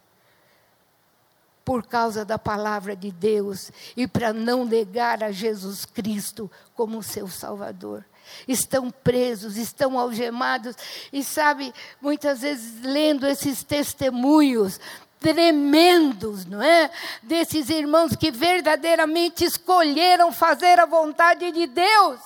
[1.68, 7.28] por causa da palavra de Deus e para não negar a Jesus Cristo como seu
[7.28, 8.06] Salvador.
[8.46, 10.74] Estão presos, estão algemados,
[11.12, 14.80] e sabe, muitas vezes lendo esses testemunhos,
[15.18, 16.90] tremendos, não é?
[17.22, 22.20] Desses irmãos que verdadeiramente escolheram fazer a vontade de Deus.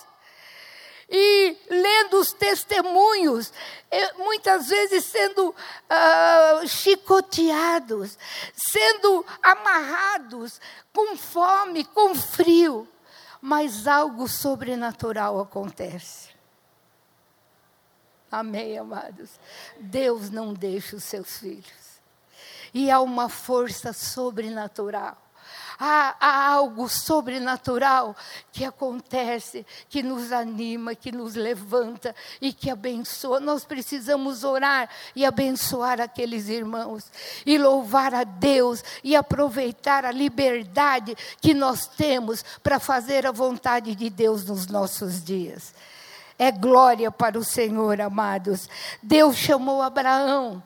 [1.09, 3.53] E lendo os testemunhos,
[4.17, 8.17] muitas vezes sendo uh, chicoteados,
[8.55, 10.59] sendo amarrados,
[10.93, 12.89] com fome, com frio,
[13.43, 16.31] mas algo sobrenatural acontece.
[18.31, 19.29] Amém, amados?
[19.79, 21.82] Deus não deixa os seus filhos
[22.73, 25.17] e há uma força sobrenatural.
[25.79, 28.15] Há, há, algo sobrenatural
[28.53, 33.41] que acontece, que nos anima, que nos levanta e que abençoa.
[33.41, 37.11] Nós precisamos orar e abençoar aqueles irmãos,
[37.45, 43.95] e louvar a Deus e aproveitar a liberdade que nós temos para fazer a vontade
[43.97, 45.75] de Deus nos nossos dias.
[46.39, 48.69] É glória para o Senhor, amados.
[49.03, 50.63] Deus chamou Abraão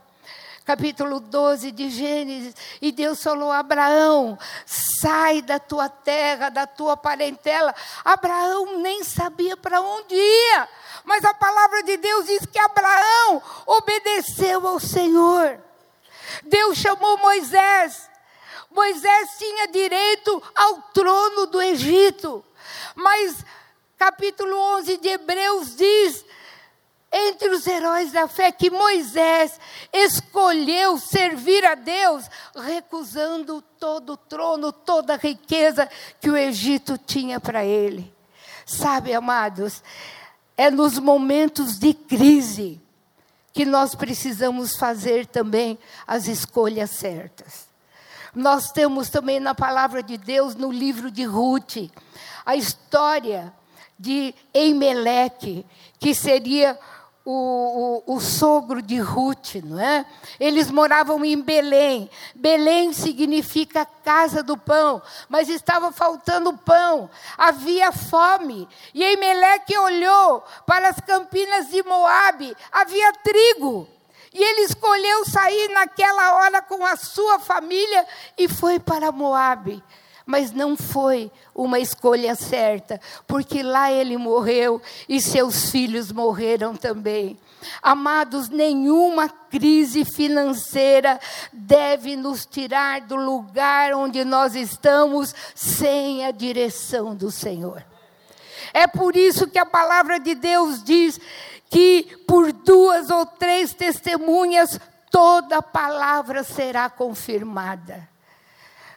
[0.67, 2.53] capítulo 12 de Gênesis,
[2.83, 4.37] e Deus falou: Abraão,
[4.67, 7.73] sai da tua terra, da tua parentela.
[8.05, 10.69] Abraão nem sabia para onde ia,
[11.05, 15.57] mas a palavra de Deus diz que Abraão obedeceu ao Senhor.
[16.43, 18.11] Deus chamou Moisés.
[18.69, 22.45] Moisés tinha direito ao trono do Egito,
[22.95, 23.37] mas
[23.97, 26.27] capítulo 11 de Hebreus diz
[27.19, 29.59] entre os heróis da fé que Moisés
[29.91, 35.89] escolheu servir a Deus, recusando todo o trono, toda a riqueza
[36.21, 38.15] que o Egito tinha para ele.
[38.67, 39.83] Sabe, amados,
[40.57, 42.81] é nos momentos de crise
[43.53, 47.67] que nós precisamos fazer também as escolhas certas.
[48.35, 51.91] Nós temos também na palavra de Deus, no livro de Ruth,
[52.45, 53.51] a história
[53.99, 55.65] de Eimeleque,
[55.99, 56.79] que seria
[57.29, 60.07] o, o, o, sogro de Ruth, não é?
[60.39, 62.09] Eles moravam em Belém.
[62.37, 68.69] Belém significa casa do pão, mas estava faltando pão, havia fome.
[68.95, 73.89] E Eimeleque olhou para as campinas de Moabe, havia trigo.
[74.33, 78.07] E ele escolheu sair naquela hora com a sua família
[78.39, 79.83] e foi para Moabe
[80.27, 87.39] mas não foi uma escolha certa, porque lá ele morreu e seus filhos morreram também.
[87.81, 91.21] Amados, nenhuma crise financeira
[91.53, 97.85] deve nos tirar do lugar onde nós estamos sem a direção do Senhor.
[98.75, 101.21] É por isso que a palavra de Deus diz
[101.71, 104.79] que por duas ou três testemunhas
[105.11, 108.16] toda palavra será confirmada.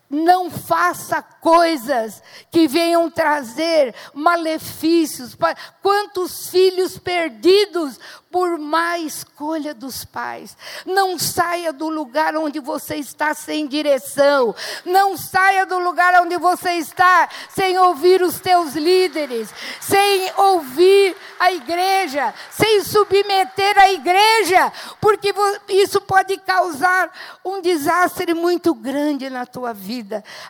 [0.09, 5.37] Não faça coisas que venham trazer malefícios.
[5.81, 7.99] Quantos filhos perdidos
[8.31, 10.55] por má escolha dos pais.
[10.85, 14.55] Não saia do lugar onde você está sem direção.
[14.85, 19.49] Não saia do lugar onde você está sem ouvir os teus líderes,
[19.79, 25.33] sem ouvir a igreja, sem submeter a igreja, porque
[25.67, 27.11] isso pode causar
[27.43, 29.98] um desastre muito grande na tua vida.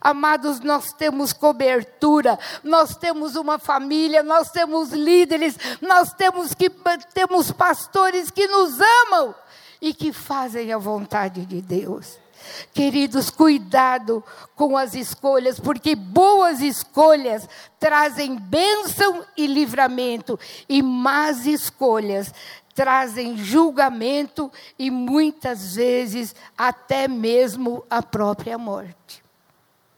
[0.01, 6.69] Amados, nós temos cobertura, nós temos uma família, nós temos líderes, nós temos que
[7.13, 9.35] temos pastores que nos amam
[9.81, 12.17] e que fazem a vontade de Deus.
[12.73, 14.23] Queridos, cuidado
[14.55, 17.47] com as escolhas, porque boas escolhas
[17.79, 22.33] trazem bênção e livramento, e más escolhas
[22.73, 29.21] trazem julgamento e muitas vezes até mesmo a própria morte.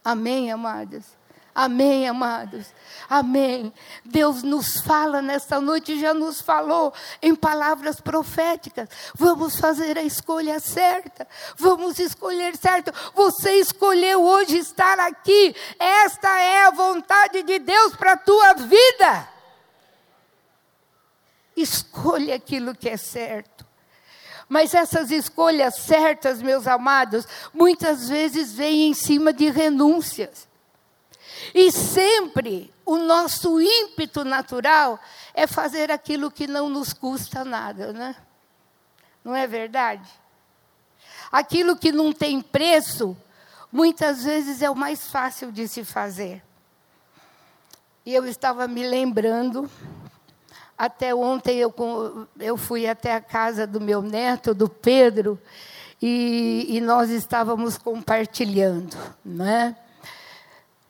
[0.03, 1.21] Amém, amadas?
[1.53, 2.67] Amém, amados.
[3.09, 3.73] Amém.
[4.05, 8.87] Deus nos fala nesta noite, já nos falou em palavras proféticas.
[9.15, 11.27] Vamos fazer a escolha certa.
[11.57, 12.93] Vamos escolher certo.
[13.13, 15.53] Você escolheu hoje estar aqui.
[15.77, 19.29] Esta é a vontade de Deus para a tua vida.
[21.55, 23.70] Escolha aquilo que é certo.
[24.51, 30.45] Mas essas escolhas certas, meus amados, muitas vezes vêm em cima de renúncias.
[31.55, 34.99] E sempre o nosso ímpeto natural
[35.33, 38.13] é fazer aquilo que não nos custa nada, né?
[39.23, 40.09] Não é verdade?
[41.31, 43.15] Aquilo que não tem preço,
[43.71, 46.43] muitas vezes é o mais fácil de se fazer.
[48.05, 49.71] E eu estava me lembrando,
[50.81, 51.71] até ontem eu,
[52.39, 55.39] eu fui até a casa do meu neto, do Pedro,
[56.01, 59.75] e, e nós estávamos compartilhando, né?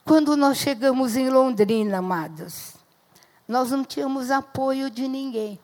[0.06, 2.76] Quando nós chegamos em Londrina, amados,
[3.46, 5.60] nós não tínhamos apoio de ninguém.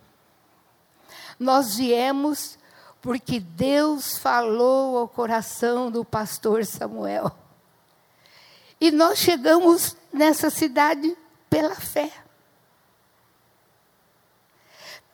[1.40, 2.60] Nós viemos
[3.02, 7.32] porque Deus falou ao coração do pastor Samuel.
[8.82, 11.18] E nós chegamos nessa cidade
[11.50, 12.12] pela fé.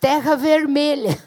[0.04, 1.18] Terra vermelha.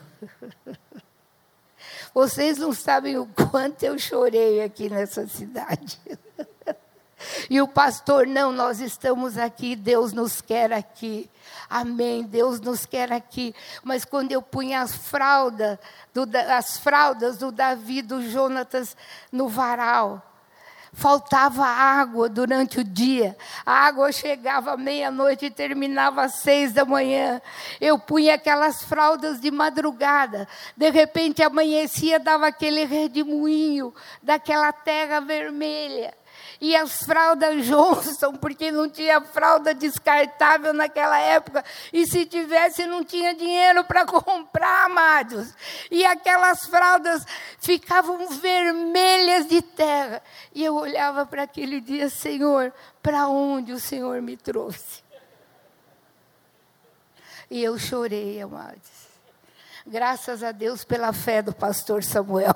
[2.13, 5.99] Vocês não sabem o quanto eu chorei aqui nessa cidade.
[7.49, 11.31] E o pastor, não, nós estamos aqui, Deus nos quer aqui.
[11.71, 13.55] Amém, Deus nos quer aqui.
[13.83, 15.79] Mas quando eu punha as fraldas,
[16.13, 18.95] do, as fraldas do Davi, do Jonatas
[19.33, 20.23] no varal,
[20.97, 23.37] faltava água durante o dia.
[23.67, 27.41] A água chegava meia-noite e terminava às seis da manhã.
[27.79, 30.49] Eu punha aquelas fraldas de madrugada.
[30.75, 36.15] De repente amanhecia, dava aquele redemoinho daquela terra vermelha
[36.61, 43.05] e as fraldas Johnson, porque não tinha fralda descartável naquela época, e se tivesse, não
[43.05, 45.55] tinha dinheiro para comprar, amados.
[45.91, 47.25] E aquelas fraldas
[47.59, 50.23] ficavam vermelhas de terra.
[50.55, 55.05] E eu olhava para aquele dia, Senhor, para onde o Senhor me trouxe?
[57.51, 59.06] E eu chorei, amados.
[59.87, 62.55] Graças a Deus pela fé do pastor Samuel.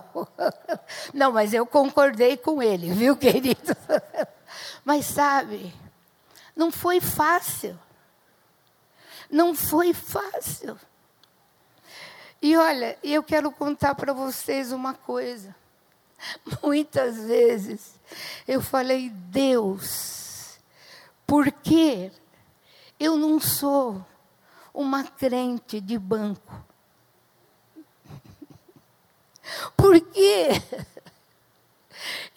[1.14, 3.76] Não, mas eu concordei com ele, viu, querido?
[4.84, 5.72] Mas sabe,
[6.56, 7.78] não foi fácil.
[9.30, 10.76] Não foi fácil.
[12.42, 15.54] E olha, eu quero contar para vocês uma coisa.
[16.62, 18.00] Muitas vezes
[18.48, 20.58] eu falei, Deus,
[21.26, 22.10] por que
[22.98, 24.04] eu não sou
[24.74, 26.69] uma crente de banco?
[29.80, 30.50] Porque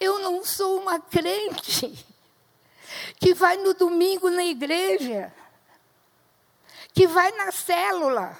[0.00, 2.06] eu não sou uma crente
[3.20, 5.30] que vai no domingo na igreja,
[6.94, 8.38] que vai na célula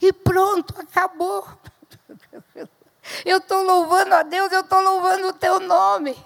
[0.00, 1.46] e pronto, acabou.
[3.24, 6.16] Eu estou louvando a Deus, eu estou louvando o teu nome.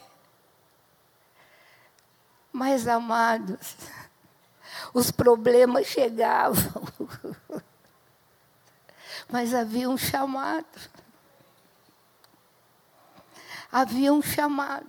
[2.50, 3.76] Mas, amados,
[4.92, 6.82] os problemas chegavam,
[9.28, 10.66] mas havia um chamado
[13.72, 14.86] havia um chamado.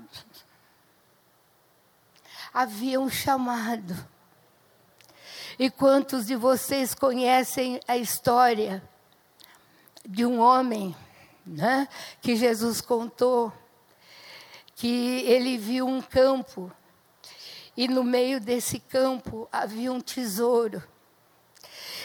[2.53, 3.95] Havia um chamado.
[5.57, 8.83] E quantos de vocês conhecem a história
[10.05, 10.93] de um homem
[11.45, 11.87] né,
[12.21, 13.53] que Jesus contou
[14.75, 16.71] que ele viu um campo
[17.77, 20.83] e no meio desse campo havia um tesouro.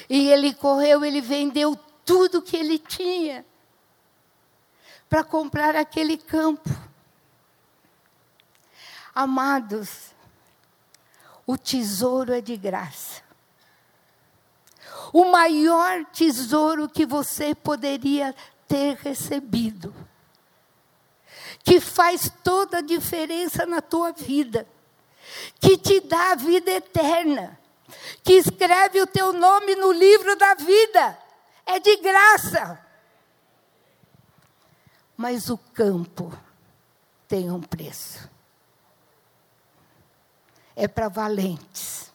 [0.09, 3.45] E ele correu, ele vendeu tudo que ele tinha
[5.09, 6.69] para comprar aquele campo.
[9.15, 10.15] Amados,
[11.47, 13.23] o tesouro é de graça.
[15.13, 18.35] O maior tesouro que você poderia
[18.67, 19.95] ter recebido,
[21.65, 24.69] que faz toda a diferença na tua vida,
[25.59, 27.59] que te dá a vida eterna,
[28.23, 31.19] que escreve o teu nome no livro da vida,
[31.65, 32.88] é de graça.
[35.19, 36.33] Mas o campo
[37.27, 38.31] tem um preço.
[40.77, 42.13] É para valentes.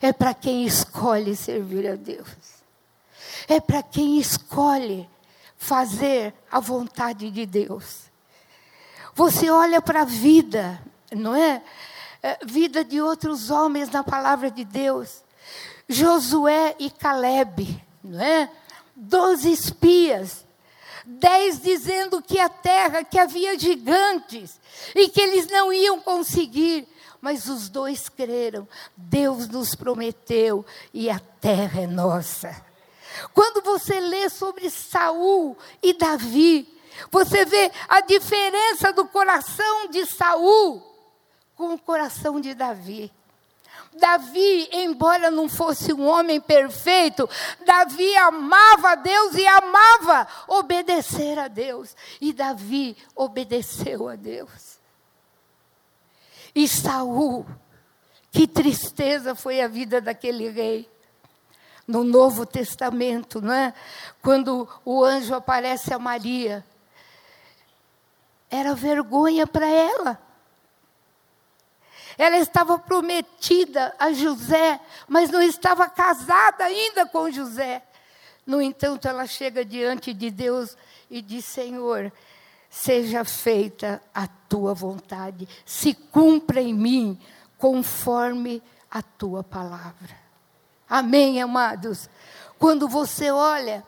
[0.00, 2.28] É para quem escolhe servir a Deus.
[3.48, 5.10] É para quem escolhe
[5.56, 8.04] fazer a vontade de Deus.
[9.12, 10.80] Você olha para a vida,
[11.10, 11.64] não é?
[12.22, 12.38] é?
[12.46, 15.24] Vida de outros homens na palavra de Deus.
[15.88, 18.48] Josué e Caleb, não é?
[18.94, 20.48] Doze espias
[21.18, 24.60] dez dizendo que a terra, que havia gigantes
[24.94, 26.86] e que eles não iam conseguir.
[27.20, 28.66] Mas os dois creram.
[28.96, 32.64] Deus nos prometeu e a terra é nossa.
[33.34, 36.66] Quando você lê sobre Saul e Davi,
[37.10, 40.82] você vê a diferença do coração de Saul
[41.54, 43.12] com o coração de Davi.
[43.92, 47.28] Davi, embora não fosse um homem perfeito,
[47.66, 51.96] Davi amava a Deus e amava obedecer a Deus.
[52.20, 54.78] E Davi obedeceu a Deus.
[56.54, 57.46] E Saul,
[58.30, 60.88] que tristeza foi a vida daquele rei.
[61.86, 63.74] No Novo Testamento, não é?
[64.22, 66.64] Quando o anjo aparece a Maria,
[68.48, 70.29] era vergonha para ela.
[72.18, 77.82] Ela estava prometida a José, mas não estava casada ainda com José.
[78.46, 80.76] No entanto, ela chega diante de Deus
[81.10, 82.12] e diz: Senhor,
[82.68, 87.20] seja feita a tua vontade, se cumpra em mim
[87.58, 90.18] conforme a tua palavra.
[90.88, 92.08] Amém, amados?
[92.58, 93.84] Quando você olha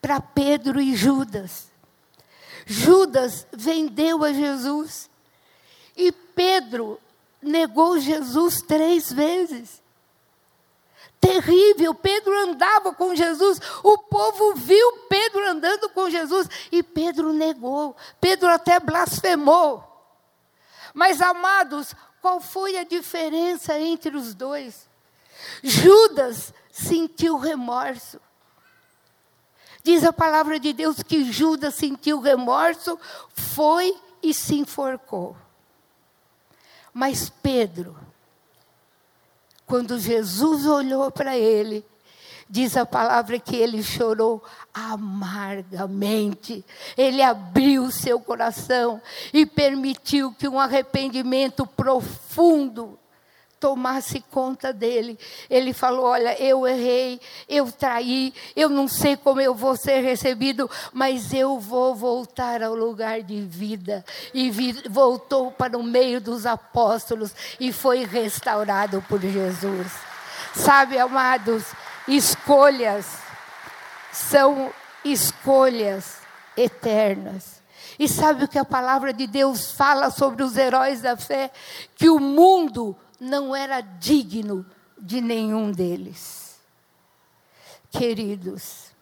[0.00, 1.68] para Pedro e Judas,
[2.66, 5.10] Judas vendeu a Jesus
[5.96, 7.00] e Pedro
[7.44, 9.82] negou Jesus três vezes.
[11.20, 17.96] Terrível, Pedro andava com Jesus, o povo viu Pedro andando com Jesus e Pedro negou,
[18.20, 19.82] Pedro até blasfemou.
[20.92, 24.86] Mas amados, qual foi a diferença entre os dois?
[25.62, 28.20] Judas sentiu remorso.
[29.82, 32.98] Diz a palavra de Deus que Judas sentiu remorso,
[33.34, 35.36] foi e se enforcou.
[36.94, 37.96] Mas Pedro,
[39.66, 41.84] quando Jesus olhou para ele,
[42.48, 44.40] diz a palavra que ele chorou
[44.72, 46.64] amargamente.
[46.96, 52.96] Ele abriu seu coração e permitiu que um arrependimento profundo
[53.64, 55.18] tomasse conta dele.
[55.48, 60.70] Ele falou: Olha, eu errei, eu traí, eu não sei como eu vou ser recebido,
[60.92, 64.04] mas eu vou voltar ao lugar de vida.
[64.34, 69.90] E vi, voltou para o meio dos apóstolos e foi restaurado por Jesus.
[70.54, 71.64] Sabe, amados,
[72.06, 73.06] escolhas
[74.12, 74.70] são
[75.02, 76.18] escolhas
[76.54, 77.62] eternas.
[77.98, 81.50] E sabe o que a palavra de Deus fala sobre os heróis da fé?
[81.94, 82.94] Que o mundo
[83.24, 84.64] não era digno
[84.98, 86.60] de nenhum deles.
[87.90, 88.92] Queridos,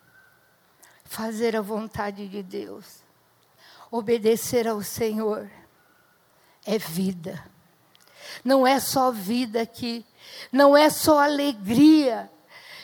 [1.05, 3.03] fazer a vontade de Deus,
[3.91, 5.51] obedecer ao Senhor,
[6.65, 7.45] é vida.
[8.45, 10.07] Não é só vida aqui,
[10.51, 12.31] não é só alegria,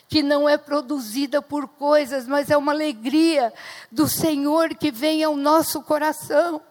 [0.08, 3.52] que não é produzida por coisas, mas é uma alegria
[3.92, 6.62] do Senhor que vem ao nosso coração.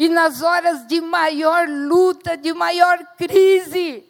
[0.00, 4.02] E nas horas de maior luta, de maior crise,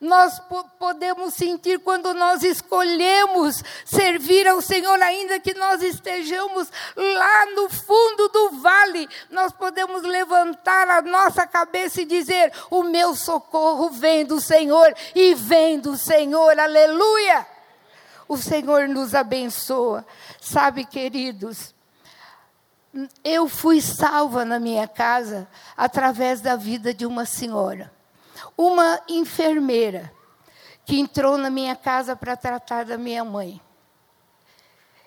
[0.00, 0.42] nós
[0.80, 8.28] podemos sentir quando nós escolhemos servir ao Senhor, ainda que nós estejamos lá no fundo
[8.30, 14.40] do vale, nós podemos levantar a nossa cabeça e dizer: O meu socorro vem do
[14.40, 17.46] Senhor e vem do Senhor, aleluia.
[18.26, 20.04] O Senhor nos abençoa.
[20.40, 21.71] Sabe, queridos,
[23.24, 27.92] eu fui salva na minha casa através da vida de uma senhora,
[28.56, 30.12] uma enfermeira,
[30.84, 33.60] que entrou na minha casa para tratar da minha mãe.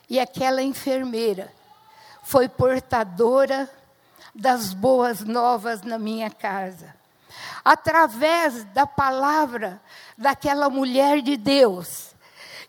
[0.09, 1.51] E aquela enfermeira
[2.23, 3.69] foi portadora
[4.33, 6.95] das boas novas na minha casa.
[7.63, 9.81] Através da palavra
[10.17, 12.15] daquela mulher de Deus,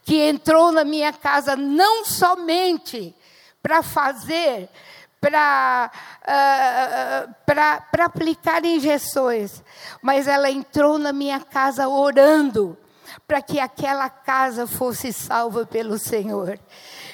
[0.05, 3.14] que entrou na minha casa não somente
[3.62, 4.69] para fazer
[5.21, 5.91] para
[6.23, 9.62] uh, para aplicar injeções,
[10.03, 12.77] mas ela entrou na minha casa orando
[13.27, 16.59] para que aquela casa fosse salva pelo Senhor.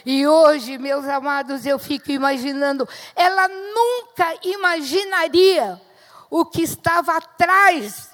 [0.04, 5.80] E hoje, meus amados, eu fico imaginando, ela nunca imaginaria
[6.28, 8.11] o que estava atrás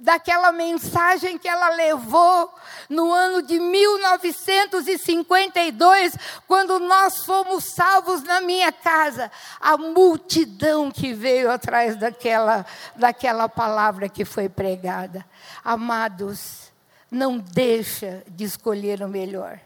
[0.00, 2.52] daquela mensagem que ela levou
[2.88, 9.30] no ano de 1952, quando nós fomos salvos na minha casa.
[9.60, 12.64] A multidão que veio atrás daquela,
[12.96, 15.26] daquela palavra que foi pregada.
[15.62, 16.72] Amados,
[17.10, 19.60] não deixa de escolher o melhor.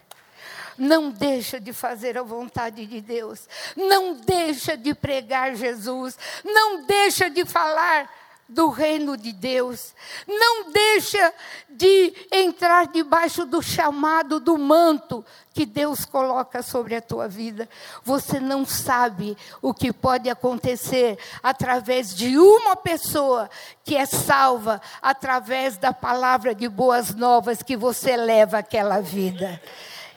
[0.77, 3.47] Não deixa de fazer a vontade de Deus.
[3.77, 6.17] Não deixa de pregar Jesus.
[6.43, 8.09] Não deixa de falar
[8.47, 9.93] do reino de Deus.
[10.27, 11.33] Não deixa
[11.69, 17.67] de entrar debaixo do chamado do manto que Deus coloca sobre a tua vida.
[18.03, 23.49] Você não sabe o que pode acontecer através de uma pessoa
[23.83, 29.61] que é salva através da palavra de boas novas que você leva àquela vida.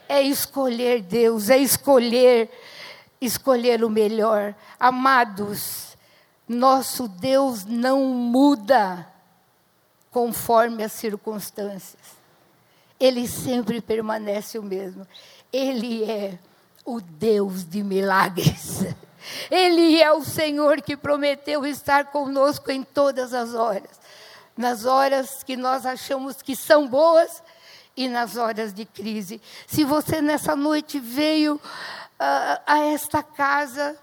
[0.09, 2.51] É escolher Deus, é escolher
[3.20, 4.55] escolher o melhor.
[4.79, 5.88] Amados,
[6.49, 9.07] nosso Deus não muda
[10.11, 12.19] conforme as circunstâncias.
[12.99, 15.07] Ele sempre permanece o mesmo.
[15.53, 16.39] Ele é
[16.85, 18.85] o Deus de milagres.
[19.51, 24.01] Ele é o Senhor que prometeu estar conosco em todas as horas.
[24.57, 27.43] Nas horas que nós achamos que são boas
[27.97, 29.41] e nas horas de crise.
[29.67, 31.61] Se você nessa noite veio uh,
[32.67, 33.97] a esta casa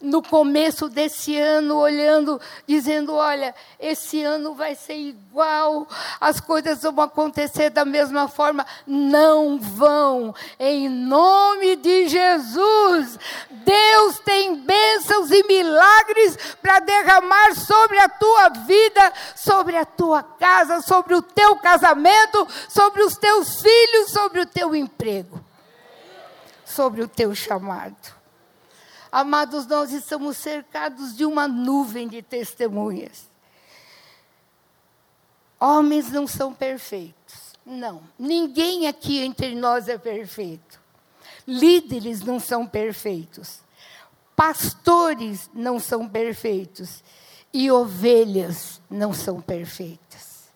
[0.00, 5.86] no começo desse ano, olhando, dizendo: olha, esse ano vai ser igual,
[6.20, 8.64] as coisas vão acontecer da mesma forma.
[8.86, 13.18] Não vão, em nome de Jesus.
[13.50, 20.80] Deus tem bênçãos e milagres para derramar sobre a tua vida, sobre a tua casa,
[20.80, 25.44] sobre o teu casamento, sobre os teus filhos, sobre o teu emprego,
[26.64, 28.17] sobre o teu chamado.
[29.10, 33.28] Amados, nós estamos cercados de uma nuvem de testemunhas.
[35.58, 37.54] Homens não são perfeitos.
[37.64, 38.02] Não.
[38.18, 40.80] Ninguém aqui entre nós é perfeito.
[41.46, 43.60] Líderes não são perfeitos.
[44.36, 47.02] Pastores não são perfeitos.
[47.52, 50.48] E ovelhas não são perfeitas.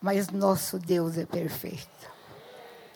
[0.00, 1.88] Mas nosso Deus é perfeito.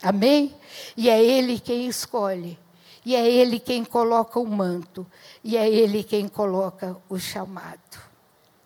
[0.01, 0.55] Amém?
[0.97, 2.57] E é Ele quem escolhe
[3.05, 5.05] e é Ele quem coloca o manto.
[5.43, 7.99] E é Ele quem coloca o chamado.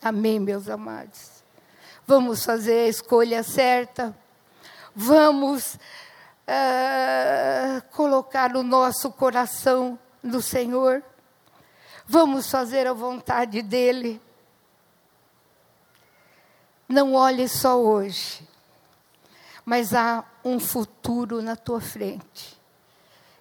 [0.02, 1.44] Amém, meus amados?
[2.06, 4.16] Vamos fazer a escolha certa.
[4.96, 5.76] Vamos
[6.48, 11.04] uh, colocar o nosso coração no Senhor.
[12.06, 14.22] Vamos fazer a vontade dEle.
[16.88, 18.48] Não olhe só hoje,
[19.66, 22.57] mas há um futuro na tua frente.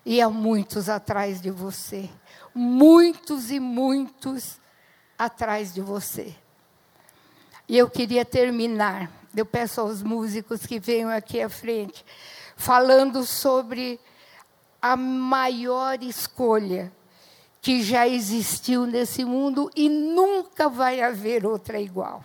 [0.09, 2.09] E há muitos atrás de você.
[2.55, 4.61] Muitos e muitos
[5.19, 6.33] atrás de você.
[7.69, 9.11] E eu queria terminar.
[9.35, 12.07] Eu peço aos músicos que venham aqui à frente,
[12.57, 13.99] falando sobre
[14.81, 16.93] a maior escolha
[17.61, 22.25] que já existiu nesse mundo e nunca vai haver outra igual.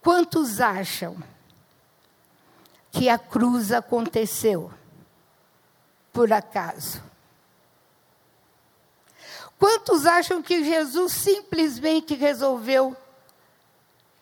[0.00, 1.14] Quantos acham
[2.90, 4.72] que a cruz aconteceu?
[6.18, 7.00] Por acaso.
[9.56, 12.96] Quantos acham que Jesus simplesmente resolveu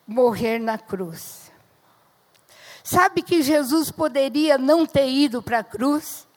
[0.05, 1.51] morrer na cruz?
[2.83, 6.27] Sabe que Jesus poderia não ter ido para a cruz?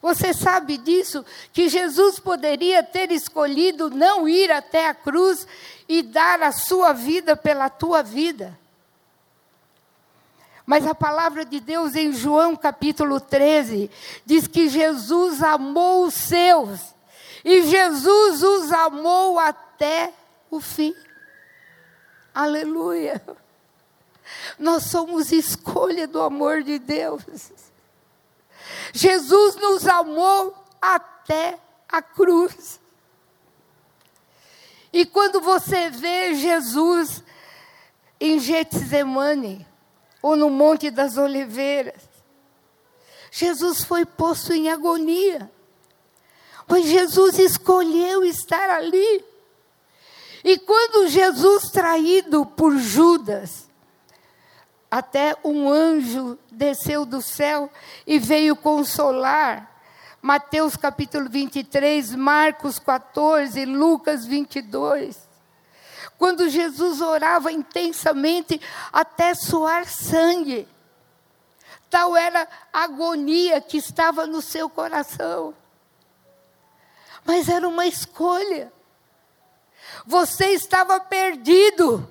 [0.00, 1.22] Você sabe disso?
[1.52, 5.46] Que Jesus poderia ter escolhido não ir até a cruz
[5.86, 8.58] e dar a sua vida pela tua vida.
[10.66, 13.88] Mas a palavra de Deus em João capítulo 13
[14.24, 16.80] diz que Jesus amou os seus
[17.44, 20.12] e Jesus os amou até
[20.50, 20.92] o fim.
[22.34, 23.22] Aleluia.
[24.58, 27.22] Nós somos escolha do amor de Deus.
[28.92, 30.52] Jesus nos amou
[30.82, 31.58] até
[31.88, 32.80] a cruz.
[34.92, 37.22] E quando você vê Jesus
[38.18, 39.66] em Getsemane,
[40.26, 42.02] ou no Monte das Oliveiras.
[43.30, 45.48] Jesus foi posto em agonia.
[46.66, 49.24] Mas Jesus escolheu estar ali.
[50.42, 53.68] E quando Jesus, traído por Judas,
[54.90, 57.70] até um anjo desceu do céu
[58.04, 59.80] e veio consolar,
[60.20, 65.25] Mateus capítulo 23, Marcos 14, Lucas 22.
[66.18, 68.60] Quando Jesus orava intensamente
[68.92, 70.66] até suar sangue.
[71.90, 75.54] Tal era a agonia que estava no seu coração.
[77.24, 78.72] Mas era uma escolha.
[80.06, 82.08] Você estava perdido.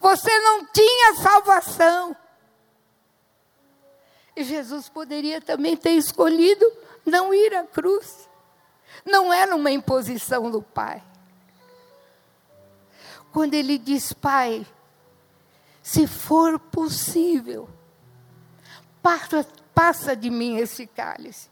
[0.00, 2.16] Você não tinha salvação.
[4.36, 6.64] E Jesus poderia também ter escolhido
[7.04, 8.28] não ir à cruz.
[9.04, 11.02] Não era uma imposição do Pai.
[13.38, 14.66] Quando ele diz, Pai,
[15.80, 17.68] se for possível,
[19.00, 21.48] passa, passa de mim esse cálice.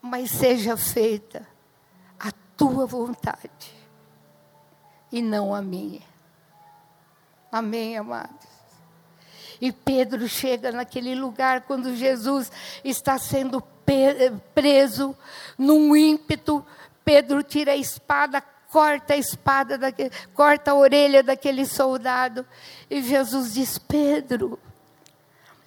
[0.00, 1.46] Mas seja feita
[2.18, 3.74] a tua vontade
[5.12, 6.00] e não a minha.
[7.52, 8.48] Amém, amados?
[9.60, 12.50] E Pedro chega naquele lugar quando Jesus
[12.82, 13.60] está sendo
[14.54, 15.14] preso,
[15.58, 16.64] num ímpeto.
[17.04, 18.42] Pedro tira a espada,
[18.74, 22.44] corta a espada, daquele, corta a orelha daquele soldado.
[22.90, 24.58] E Jesus diz: Pedro,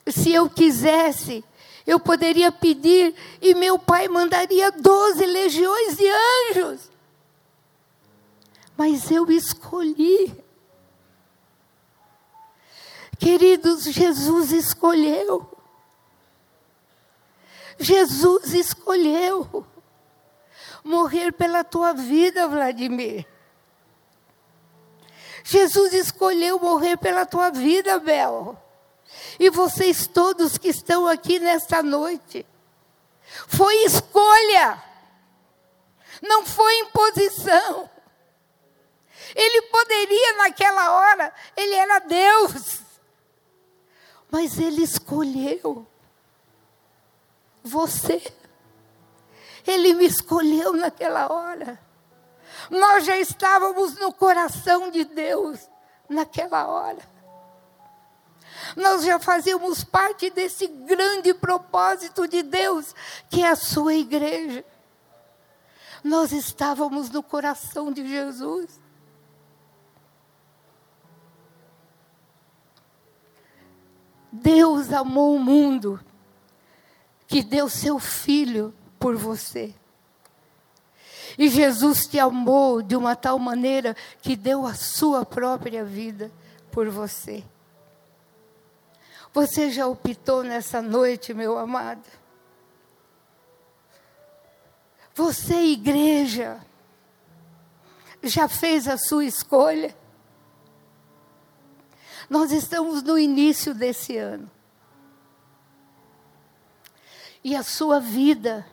[0.06, 1.42] se eu quisesse,
[1.86, 6.92] eu poderia pedir e meu pai mandaria doze legiões de anjos.
[8.76, 10.36] Mas eu escolhi.
[13.18, 15.50] Queridos, Jesus escolheu.
[17.80, 19.66] Jesus escolheu
[20.88, 23.26] morrer pela tua vida, Vladimir.
[25.44, 28.62] Jesus escolheu morrer pela tua vida, Bel.
[29.40, 32.46] E vocês todos que estão aqui nesta noite.
[33.48, 34.84] Foi escolha.
[36.22, 37.90] Não foi imposição.
[39.36, 42.82] Ele poderia naquela hora, ele era Deus.
[44.32, 45.88] Mas ele escolheu
[47.64, 48.22] você.
[49.68, 51.78] Ele me escolheu naquela hora.
[52.72, 55.70] Nós já estávamos no coração de Deus
[56.08, 57.18] naquela hora.
[58.76, 62.96] Nós já fazíamos parte desse grande propósito de Deus,
[63.30, 64.66] que é a sua igreja.
[66.04, 68.80] Nós estávamos no coração de Jesus.
[74.32, 76.00] Deus amou o mundo,
[77.28, 78.74] que deu seu filho
[79.08, 79.74] por você.
[81.38, 86.30] E Jesus te amou de uma tal maneira que deu a sua própria vida
[86.70, 87.42] por você.
[89.34, 92.06] Você já optou nessa noite, meu amado?
[95.16, 96.60] Você, igreja,
[98.22, 99.96] já fez a sua escolha?
[102.30, 104.52] Nós estamos no início desse ano.
[107.42, 108.68] E a sua vida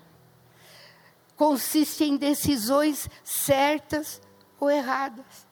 [1.36, 4.20] consiste em decisões certas
[4.58, 5.46] ou erradas.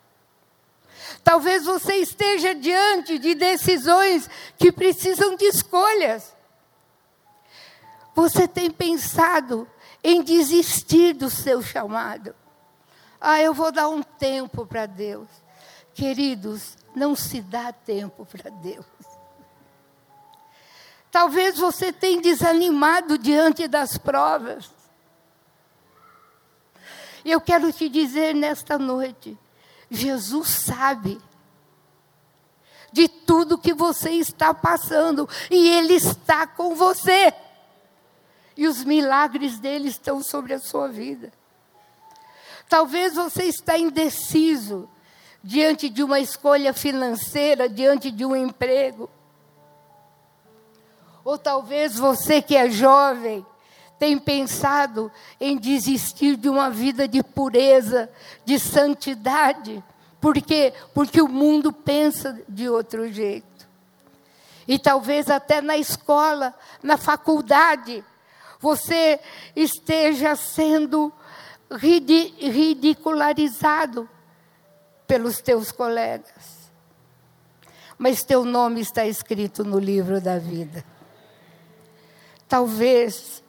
[1.23, 6.35] Talvez você esteja diante de decisões que precisam de escolhas.
[8.15, 9.67] Você tem pensado
[10.03, 12.35] em desistir do seu chamado.
[13.19, 15.29] Ah, eu vou dar um tempo para Deus.
[15.93, 18.85] Queridos, não se dá tempo para Deus.
[21.09, 24.72] Talvez você tenha desanimado diante das provas.
[27.25, 29.37] Eu quero te dizer nesta noite:
[29.89, 31.21] Jesus sabe
[32.91, 37.33] de tudo que você está passando, e Ele está com você.
[38.55, 41.33] E os milagres dele estão sobre a sua vida.
[42.69, 44.87] Talvez você está indeciso
[45.43, 49.09] diante de uma escolha financeira, diante de um emprego.
[51.25, 53.45] Ou talvez você que é jovem
[54.03, 58.09] tem pensado em desistir de uma vida de pureza,
[58.43, 59.81] de santidade.
[60.19, 60.73] Por quê?
[60.93, 63.65] Porque o mundo pensa de outro jeito.
[64.67, 68.03] E talvez até na escola, na faculdade,
[68.59, 69.21] você
[69.55, 71.09] esteja sendo
[71.71, 74.09] ridicularizado
[75.07, 76.69] pelos teus colegas.
[77.97, 80.83] Mas teu nome está escrito no livro da vida.
[82.49, 83.41] Talvez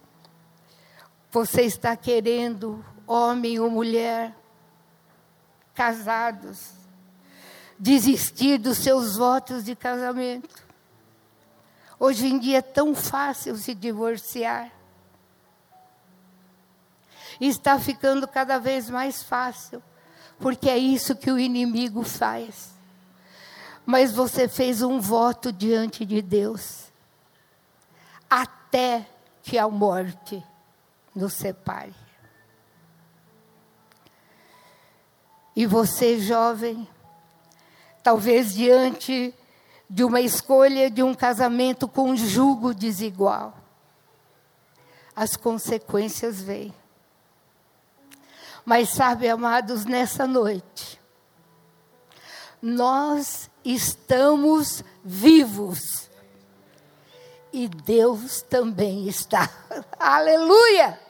[1.35, 4.32] você está querendo, homem ou mulher,
[5.74, 6.70] casados,
[7.76, 10.62] desistir dos seus votos de casamento.
[11.99, 14.70] Hoje em dia é tão fácil se divorciar.
[17.41, 19.82] Está ficando cada vez mais fácil
[20.39, 22.72] porque é isso que o inimigo faz.
[23.85, 26.93] Mas você fez um voto diante de Deus,
[28.30, 29.05] até
[29.43, 30.41] que a morte
[31.15, 31.95] nos separe.
[35.57, 36.89] E você, jovem,
[38.03, 39.35] talvez diante
[39.89, 43.55] de uma escolha de um casamento com jugo desigual,
[45.15, 46.75] as consequências vêm.
[48.65, 51.01] Mas sabe, amados, nessa noite,
[52.61, 56.11] nós estamos vivos.
[57.53, 59.49] E Deus também está.
[60.01, 61.04] Aleluia!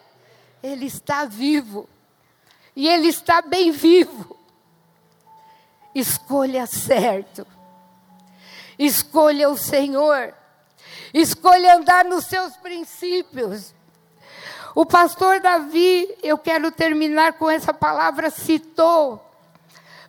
[0.65, 1.87] Ele está vivo.
[2.75, 4.35] E Ele está bem vivo.
[5.95, 7.47] Escolha certo.
[8.79, 10.33] Escolha o Senhor.
[11.13, 13.75] Escolha andar nos seus princípios.
[14.75, 19.23] O pastor Davi, eu quero terminar com essa palavra, citou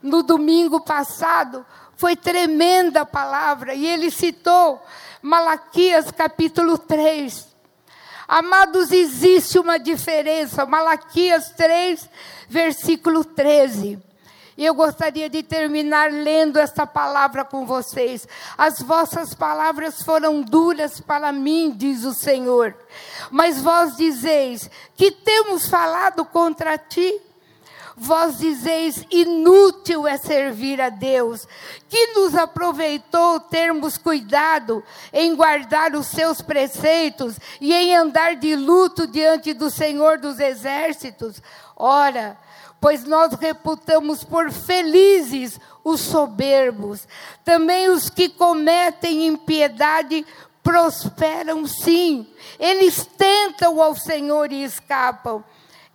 [0.02, 1.66] no domingo passado,
[1.98, 4.84] foi tremenda a palavra, e ele citou
[5.22, 7.55] Malaquias capítulo 3.
[8.28, 12.10] Amados, existe uma diferença, Malaquias 3,
[12.50, 14.00] versículo 13.
[14.58, 18.26] E eu gostaria de terminar lendo esta palavra com vocês.
[18.58, 22.74] As vossas palavras foram duras para mim, diz o Senhor.
[23.30, 27.22] Mas vós dizeis: que temos falado contra ti?
[27.98, 31.48] Vós dizeis: inútil é servir a Deus.
[31.88, 34.84] Que nos aproveitou termos cuidado
[35.14, 41.42] em guardar os seus preceitos e em andar de luto diante do Senhor dos exércitos?
[41.76, 42.38] Ora,
[42.82, 47.08] pois nós reputamos por felizes os soberbos.
[47.46, 50.26] Também os que cometem impiedade
[50.62, 52.28] prosperam sim.
[52.60, 55.44] Eles tentam ao Senhor e escapam.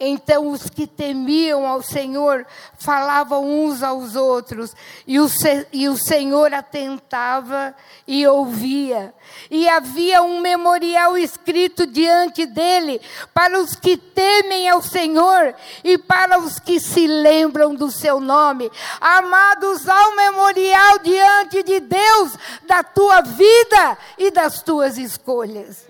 [0.03, 2.47] Então os que temiam ao Senhor
[2.79, 4.75] falavam uns aos outros,
[5.07, 5.27] e o,
[5.71, 7.75] e o Senhor atentava
[8.09, 9.13] e ouvia.
[9.51, 12.99] E havia um memorial escrito diante dele
[13.35, 18.73] para os que temem ao Senhor e para os que se lembram do seu nome.
[18.99, 25.90] Amados, há um memorial diante de Deus da tua vida e das tuas escolhas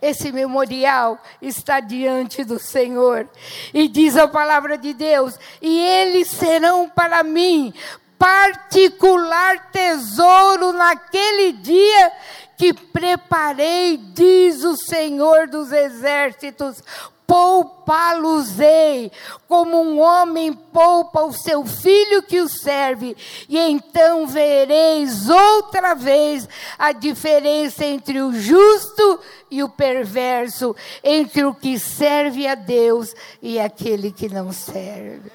[0.00, 3.28] esse memorial está diante do Senhor.
[3.72, 7.72] E diz a palavra de Deus: e eles serão para mim
[8.18, 12.12] particular tesouro naquele dia
[12.56, 16.82] que preparei, diz o Senhor dos exércitos,
[17.26, 19.10] poupá-los-ei,
[19.48, 23.16] como um homem poupa o seu filho que o serve,
[23.48, 26.48] e então vereis outra vez
[26.78, 29.20] a diferença entre o justo
[29.50, 35.32] e o perverso, entre o que serve a Deus e aquele que não serve.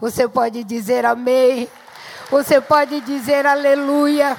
[0.00, 1.68] Você pode dizer amém,
[2.28, 4.36] você pode dizer aleluia,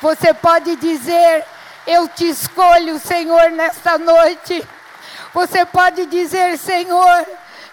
[0.00, 1.44] você pode dizer
[1.86, 4.66] eu te escolho, Senhor, nesta noite.
[5.36, 7.26] Você pode dizer, Senhor,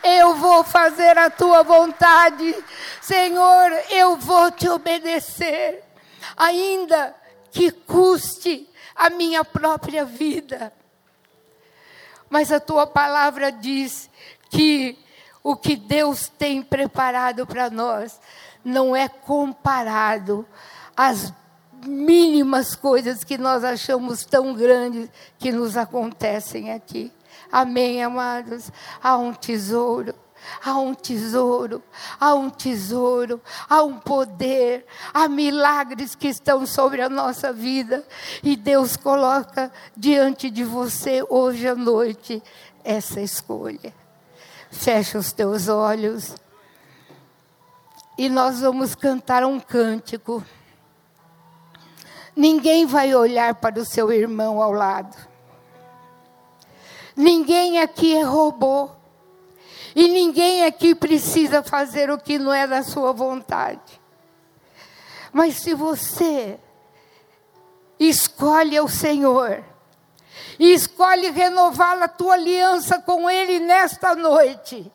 [0.04, 2.54] eu vou fazer a tua vontade.
[3.02, 5.82] Senhor, eu vou te obedecer.
[6.36, 7.16] Ainda
[7.54, 10.74] que custe a minha própria vida.
[12.30, 14.10] Mas a tua palavra diz
[14.50, 15.00] que
[15.42, 18.20] o que Deus tem preparado para nós
[18.62, 20.46] não é comparado
[20.98, 21.32] às
[21.88, 25.10] mínimas coisas que nós achamos tão grandes
[25.40, 27.10] que nos acontecem aqui.
[27.52, 28.72] Amém, amados?
[29.02, 30.14] Há um tesouro.
[30.64, 31.82] Há um tesouro,
[32.20, 38.06] há um tesouro, há um poder, há milagres que estão sobre a nossa vida
[38.44, 42.44] e Deus coloca diante de você hoje à noite
[42.84, 43.94] essa escolha.
[44.70, 46.36] Fecha os teus olhos
[48.18, 50.44] e nós vamos cantar um cântico.
[52.36, 55.33] Ninguém vai olhar para o seu irmão ao lado.
[57.16, 58.90] Ninguém aqui é robô.
[59.96, 64.02] E ninguém aqui precisa fazer o que não é da sua vontade.
[65.32, 66.60] Mas se você
[68.00, 69.64] escolhe o Senhor,
[70.60, 74.92] e escolhe renovar a tua aliança com Ele nesta noite,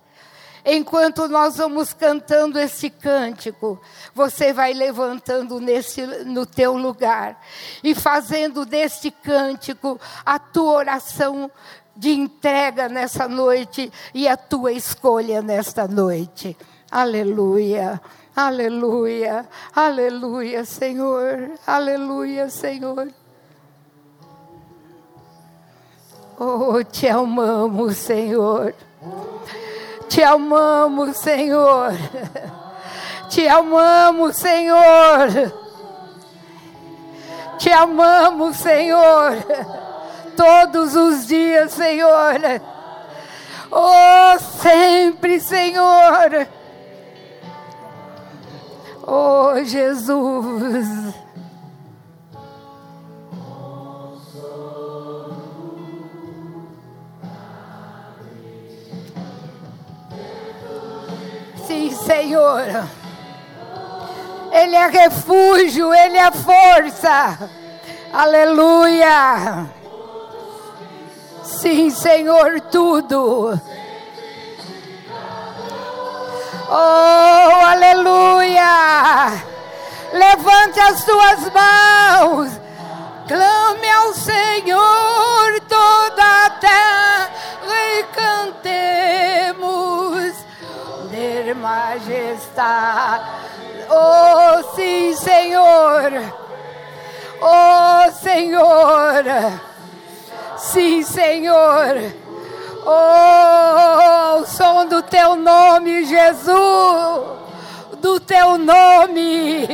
[0.65, 3.81] enquanto nós vamos cantando esse cântico,
[4.15, 7.41] você vai levantando nesse, no teu lugar
[7.83, 11.51] e fazendo deste cântico a tua oração
[11.99, 16.57] de entrega nessa noite e a tua escolha nesta noite.
[16.91, 18.01] Aleluia.
[18.39, 23.09] Aleluia, aleluia, Senhor, aleluia, Senhor.
[26.39, 28.73] Oh, te amamos, Senhor.
[30.09, 31.95] Te amamos, Senhor.
[33.29, 35.53] Te amamos, Senhor.
[37.59, 39.88] Te amamos, Senhor.
[40.39, 42.41] Todos os dias, Senhor.
[43.73, 46.47] Oh, sempre, Senhor.
[49.05, 51.13] Oh, Jesus.
[61.67, 62.63] Sim, Senhor.
[64.53, 67.51] Ele é refúgio, Ele é força.
[68.13, 69.78] Aleluia.
[71.49, 73.59] Sim, Senhor, tudo.
[76.69, 79.43] Oh, aleluia.
[80.13, 82.53] Levante as suas mãos.
[83.27, 87.31] Clame ao Senhor toda a terra
[87.67, 89.65] e cantemos.
[91.11, 93.25] Ter majestade.
[93.89, 96.13] Oh, sim, Senhor.
[97.41, 99.25] Oh, Senhor.
[100.59, 102.13] Sim, Senhor.
[102.85, 107.39] Oh, o som do teu nome, Jesus.
[108.01, 109.69] Do teu nome.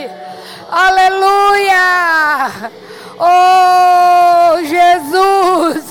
[0.70, 2.70] Aleluia.
[3.18, 5.91] Oh, Jesus.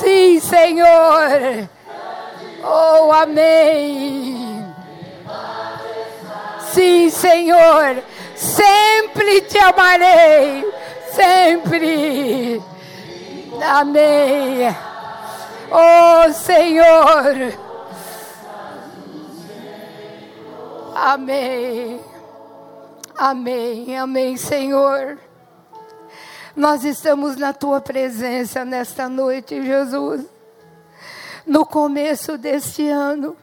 [0.00, 1.68] Sim, Senhor.
[2.64, 4.66] Oh, amém.
[6.72, 8.02] Sim, Senhor.
[8.34, 10.64] Sempre te amarei.
[11.12, 12.60] Sempre.
[13.62, 14.74] Amém.
[15.70, 17.66] Oh Senhor.
[20.94, 22.00] Amém.
[23.16, 23.96] Amém.
[23.98, 25.18] Amém, Senhor.
[26.54, 30.24] Nós estamos na tua presença nesta noite, Jesus.
[31.46, 33.36] No começo deste ano.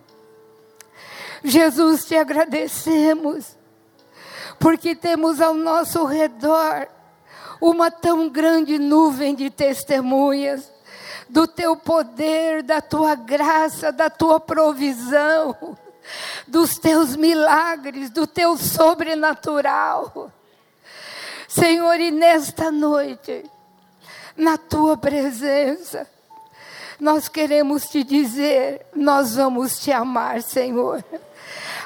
[1.44, 3.58] Jesus, te agradecemos,
[4.58, 6.88] porque temos ao nosso redor
[7.60, 10.72] uma tão grande nuvem de testemunhas
[11.30, 15.78] do teu poder, da tua graça, da tua provisão,
[16.48, 20.32] dos teus milagres, do teu sobrenatural.
[21.48, 23.50] Senhor, e nesta noite,
[24.36, 26.08] na tua presença,
[27.00, 31.04] nós queremos te dizer, nós vamos te amar, Senhor.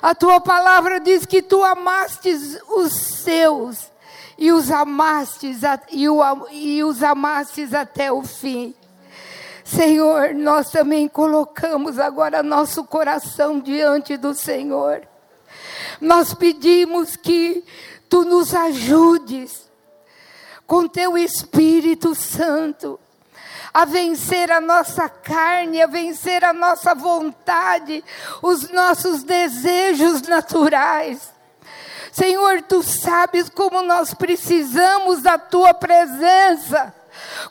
[0.02, 3.92] A tua palavra diz que tu amastes os seus
[4.38, 5.62] e os amastes,
[5.92, 8.76] e, o, e os amastes até o fim.
[9.64, 15.06] Senhor, nós também colocamos agora nosso coração diante do Senhor.
[16.00, 17.64] Nós pedimos que
[18.08, 19.68] tu nos ajudes
[20.66, 23.00] com teu Espírito Santo
[23.74, 28.04] a vencer a nossa carne, a vencer a nossa vontade,
[28.42, 31.37] os nossos desejos naturais
[32.18, 36.92] Senhor, tu sabes como nós precisamos da tua presença,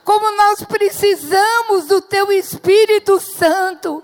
[0.03, 4.03] como nós precisamos do teu Espírito Santo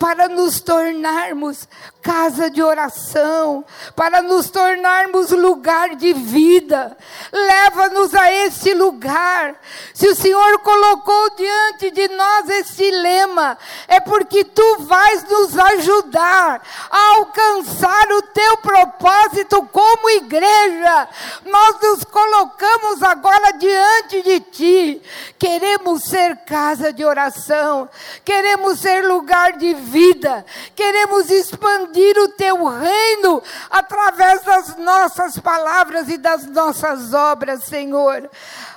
[0.00, 1.68] para nos tornarmos
[2.02, 6.96] casa de oração, para nos tornarmos lugar de vida.
[7.30, 9.54] Leva-nos a este lugar.
[9.92, 16.62] Se o Senhor colocou diante de nós este lema, é porque tu vais nos ajudar
[16.90, 21.08] a alcançar o teu propósito como igreja.
[21.44, 25.02] Nós nos colocamos agora diante de ti.
[25.38, 27.88] Queremos ser casa de oração,
[28.24, 30.44] queremos ser lugar de vida,
[30.74, 38.30] queremos expandir expandir o teu reino através das nossas palavras e das nossas obras, Senhor.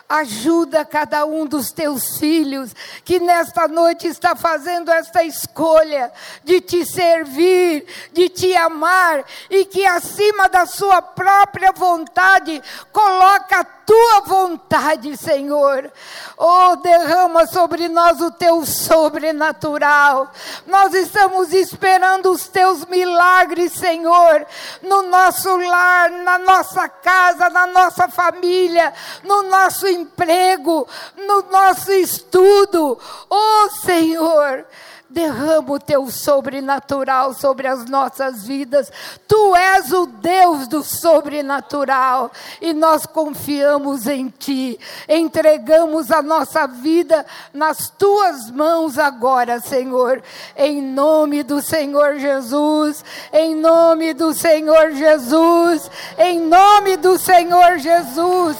[0.09, 6.11] Ajuda cada um dos teus filhos que nesta noite está fazendo esta escolha
[6.43, 12.61] de te servir, de te amar e que acima da sua própria vontade
[12.91, 15.91] coloca tua vontade, Senhor.
[16.37, 20.31] Oh, derrama sobre nós o teu sobrenatural.
[20.65, 24.45] Nós estamos esperando os teus milagres, Senhor,
[24.81, 32.97] no nosso lar, na nossa casa, na nossa família, no nosso emprego, no nosso estudo.
[33.29, 34.65] Oh, Senhor,
[35.13, 38.91] derrama o teu sobrenatural sobre as nossas vidas.
[39.27, 44.79] Tu és o Deus do sobrenatural e nós confiamos em Ti.
[45.07, 50.21] Entregamos a nossa vida nas Tuas mãos agora, Senhor.
[50.57, 58.57] Em nome do Senhor Jesus, em nome do Senhor Jesus, em nome do Senhor Jesus.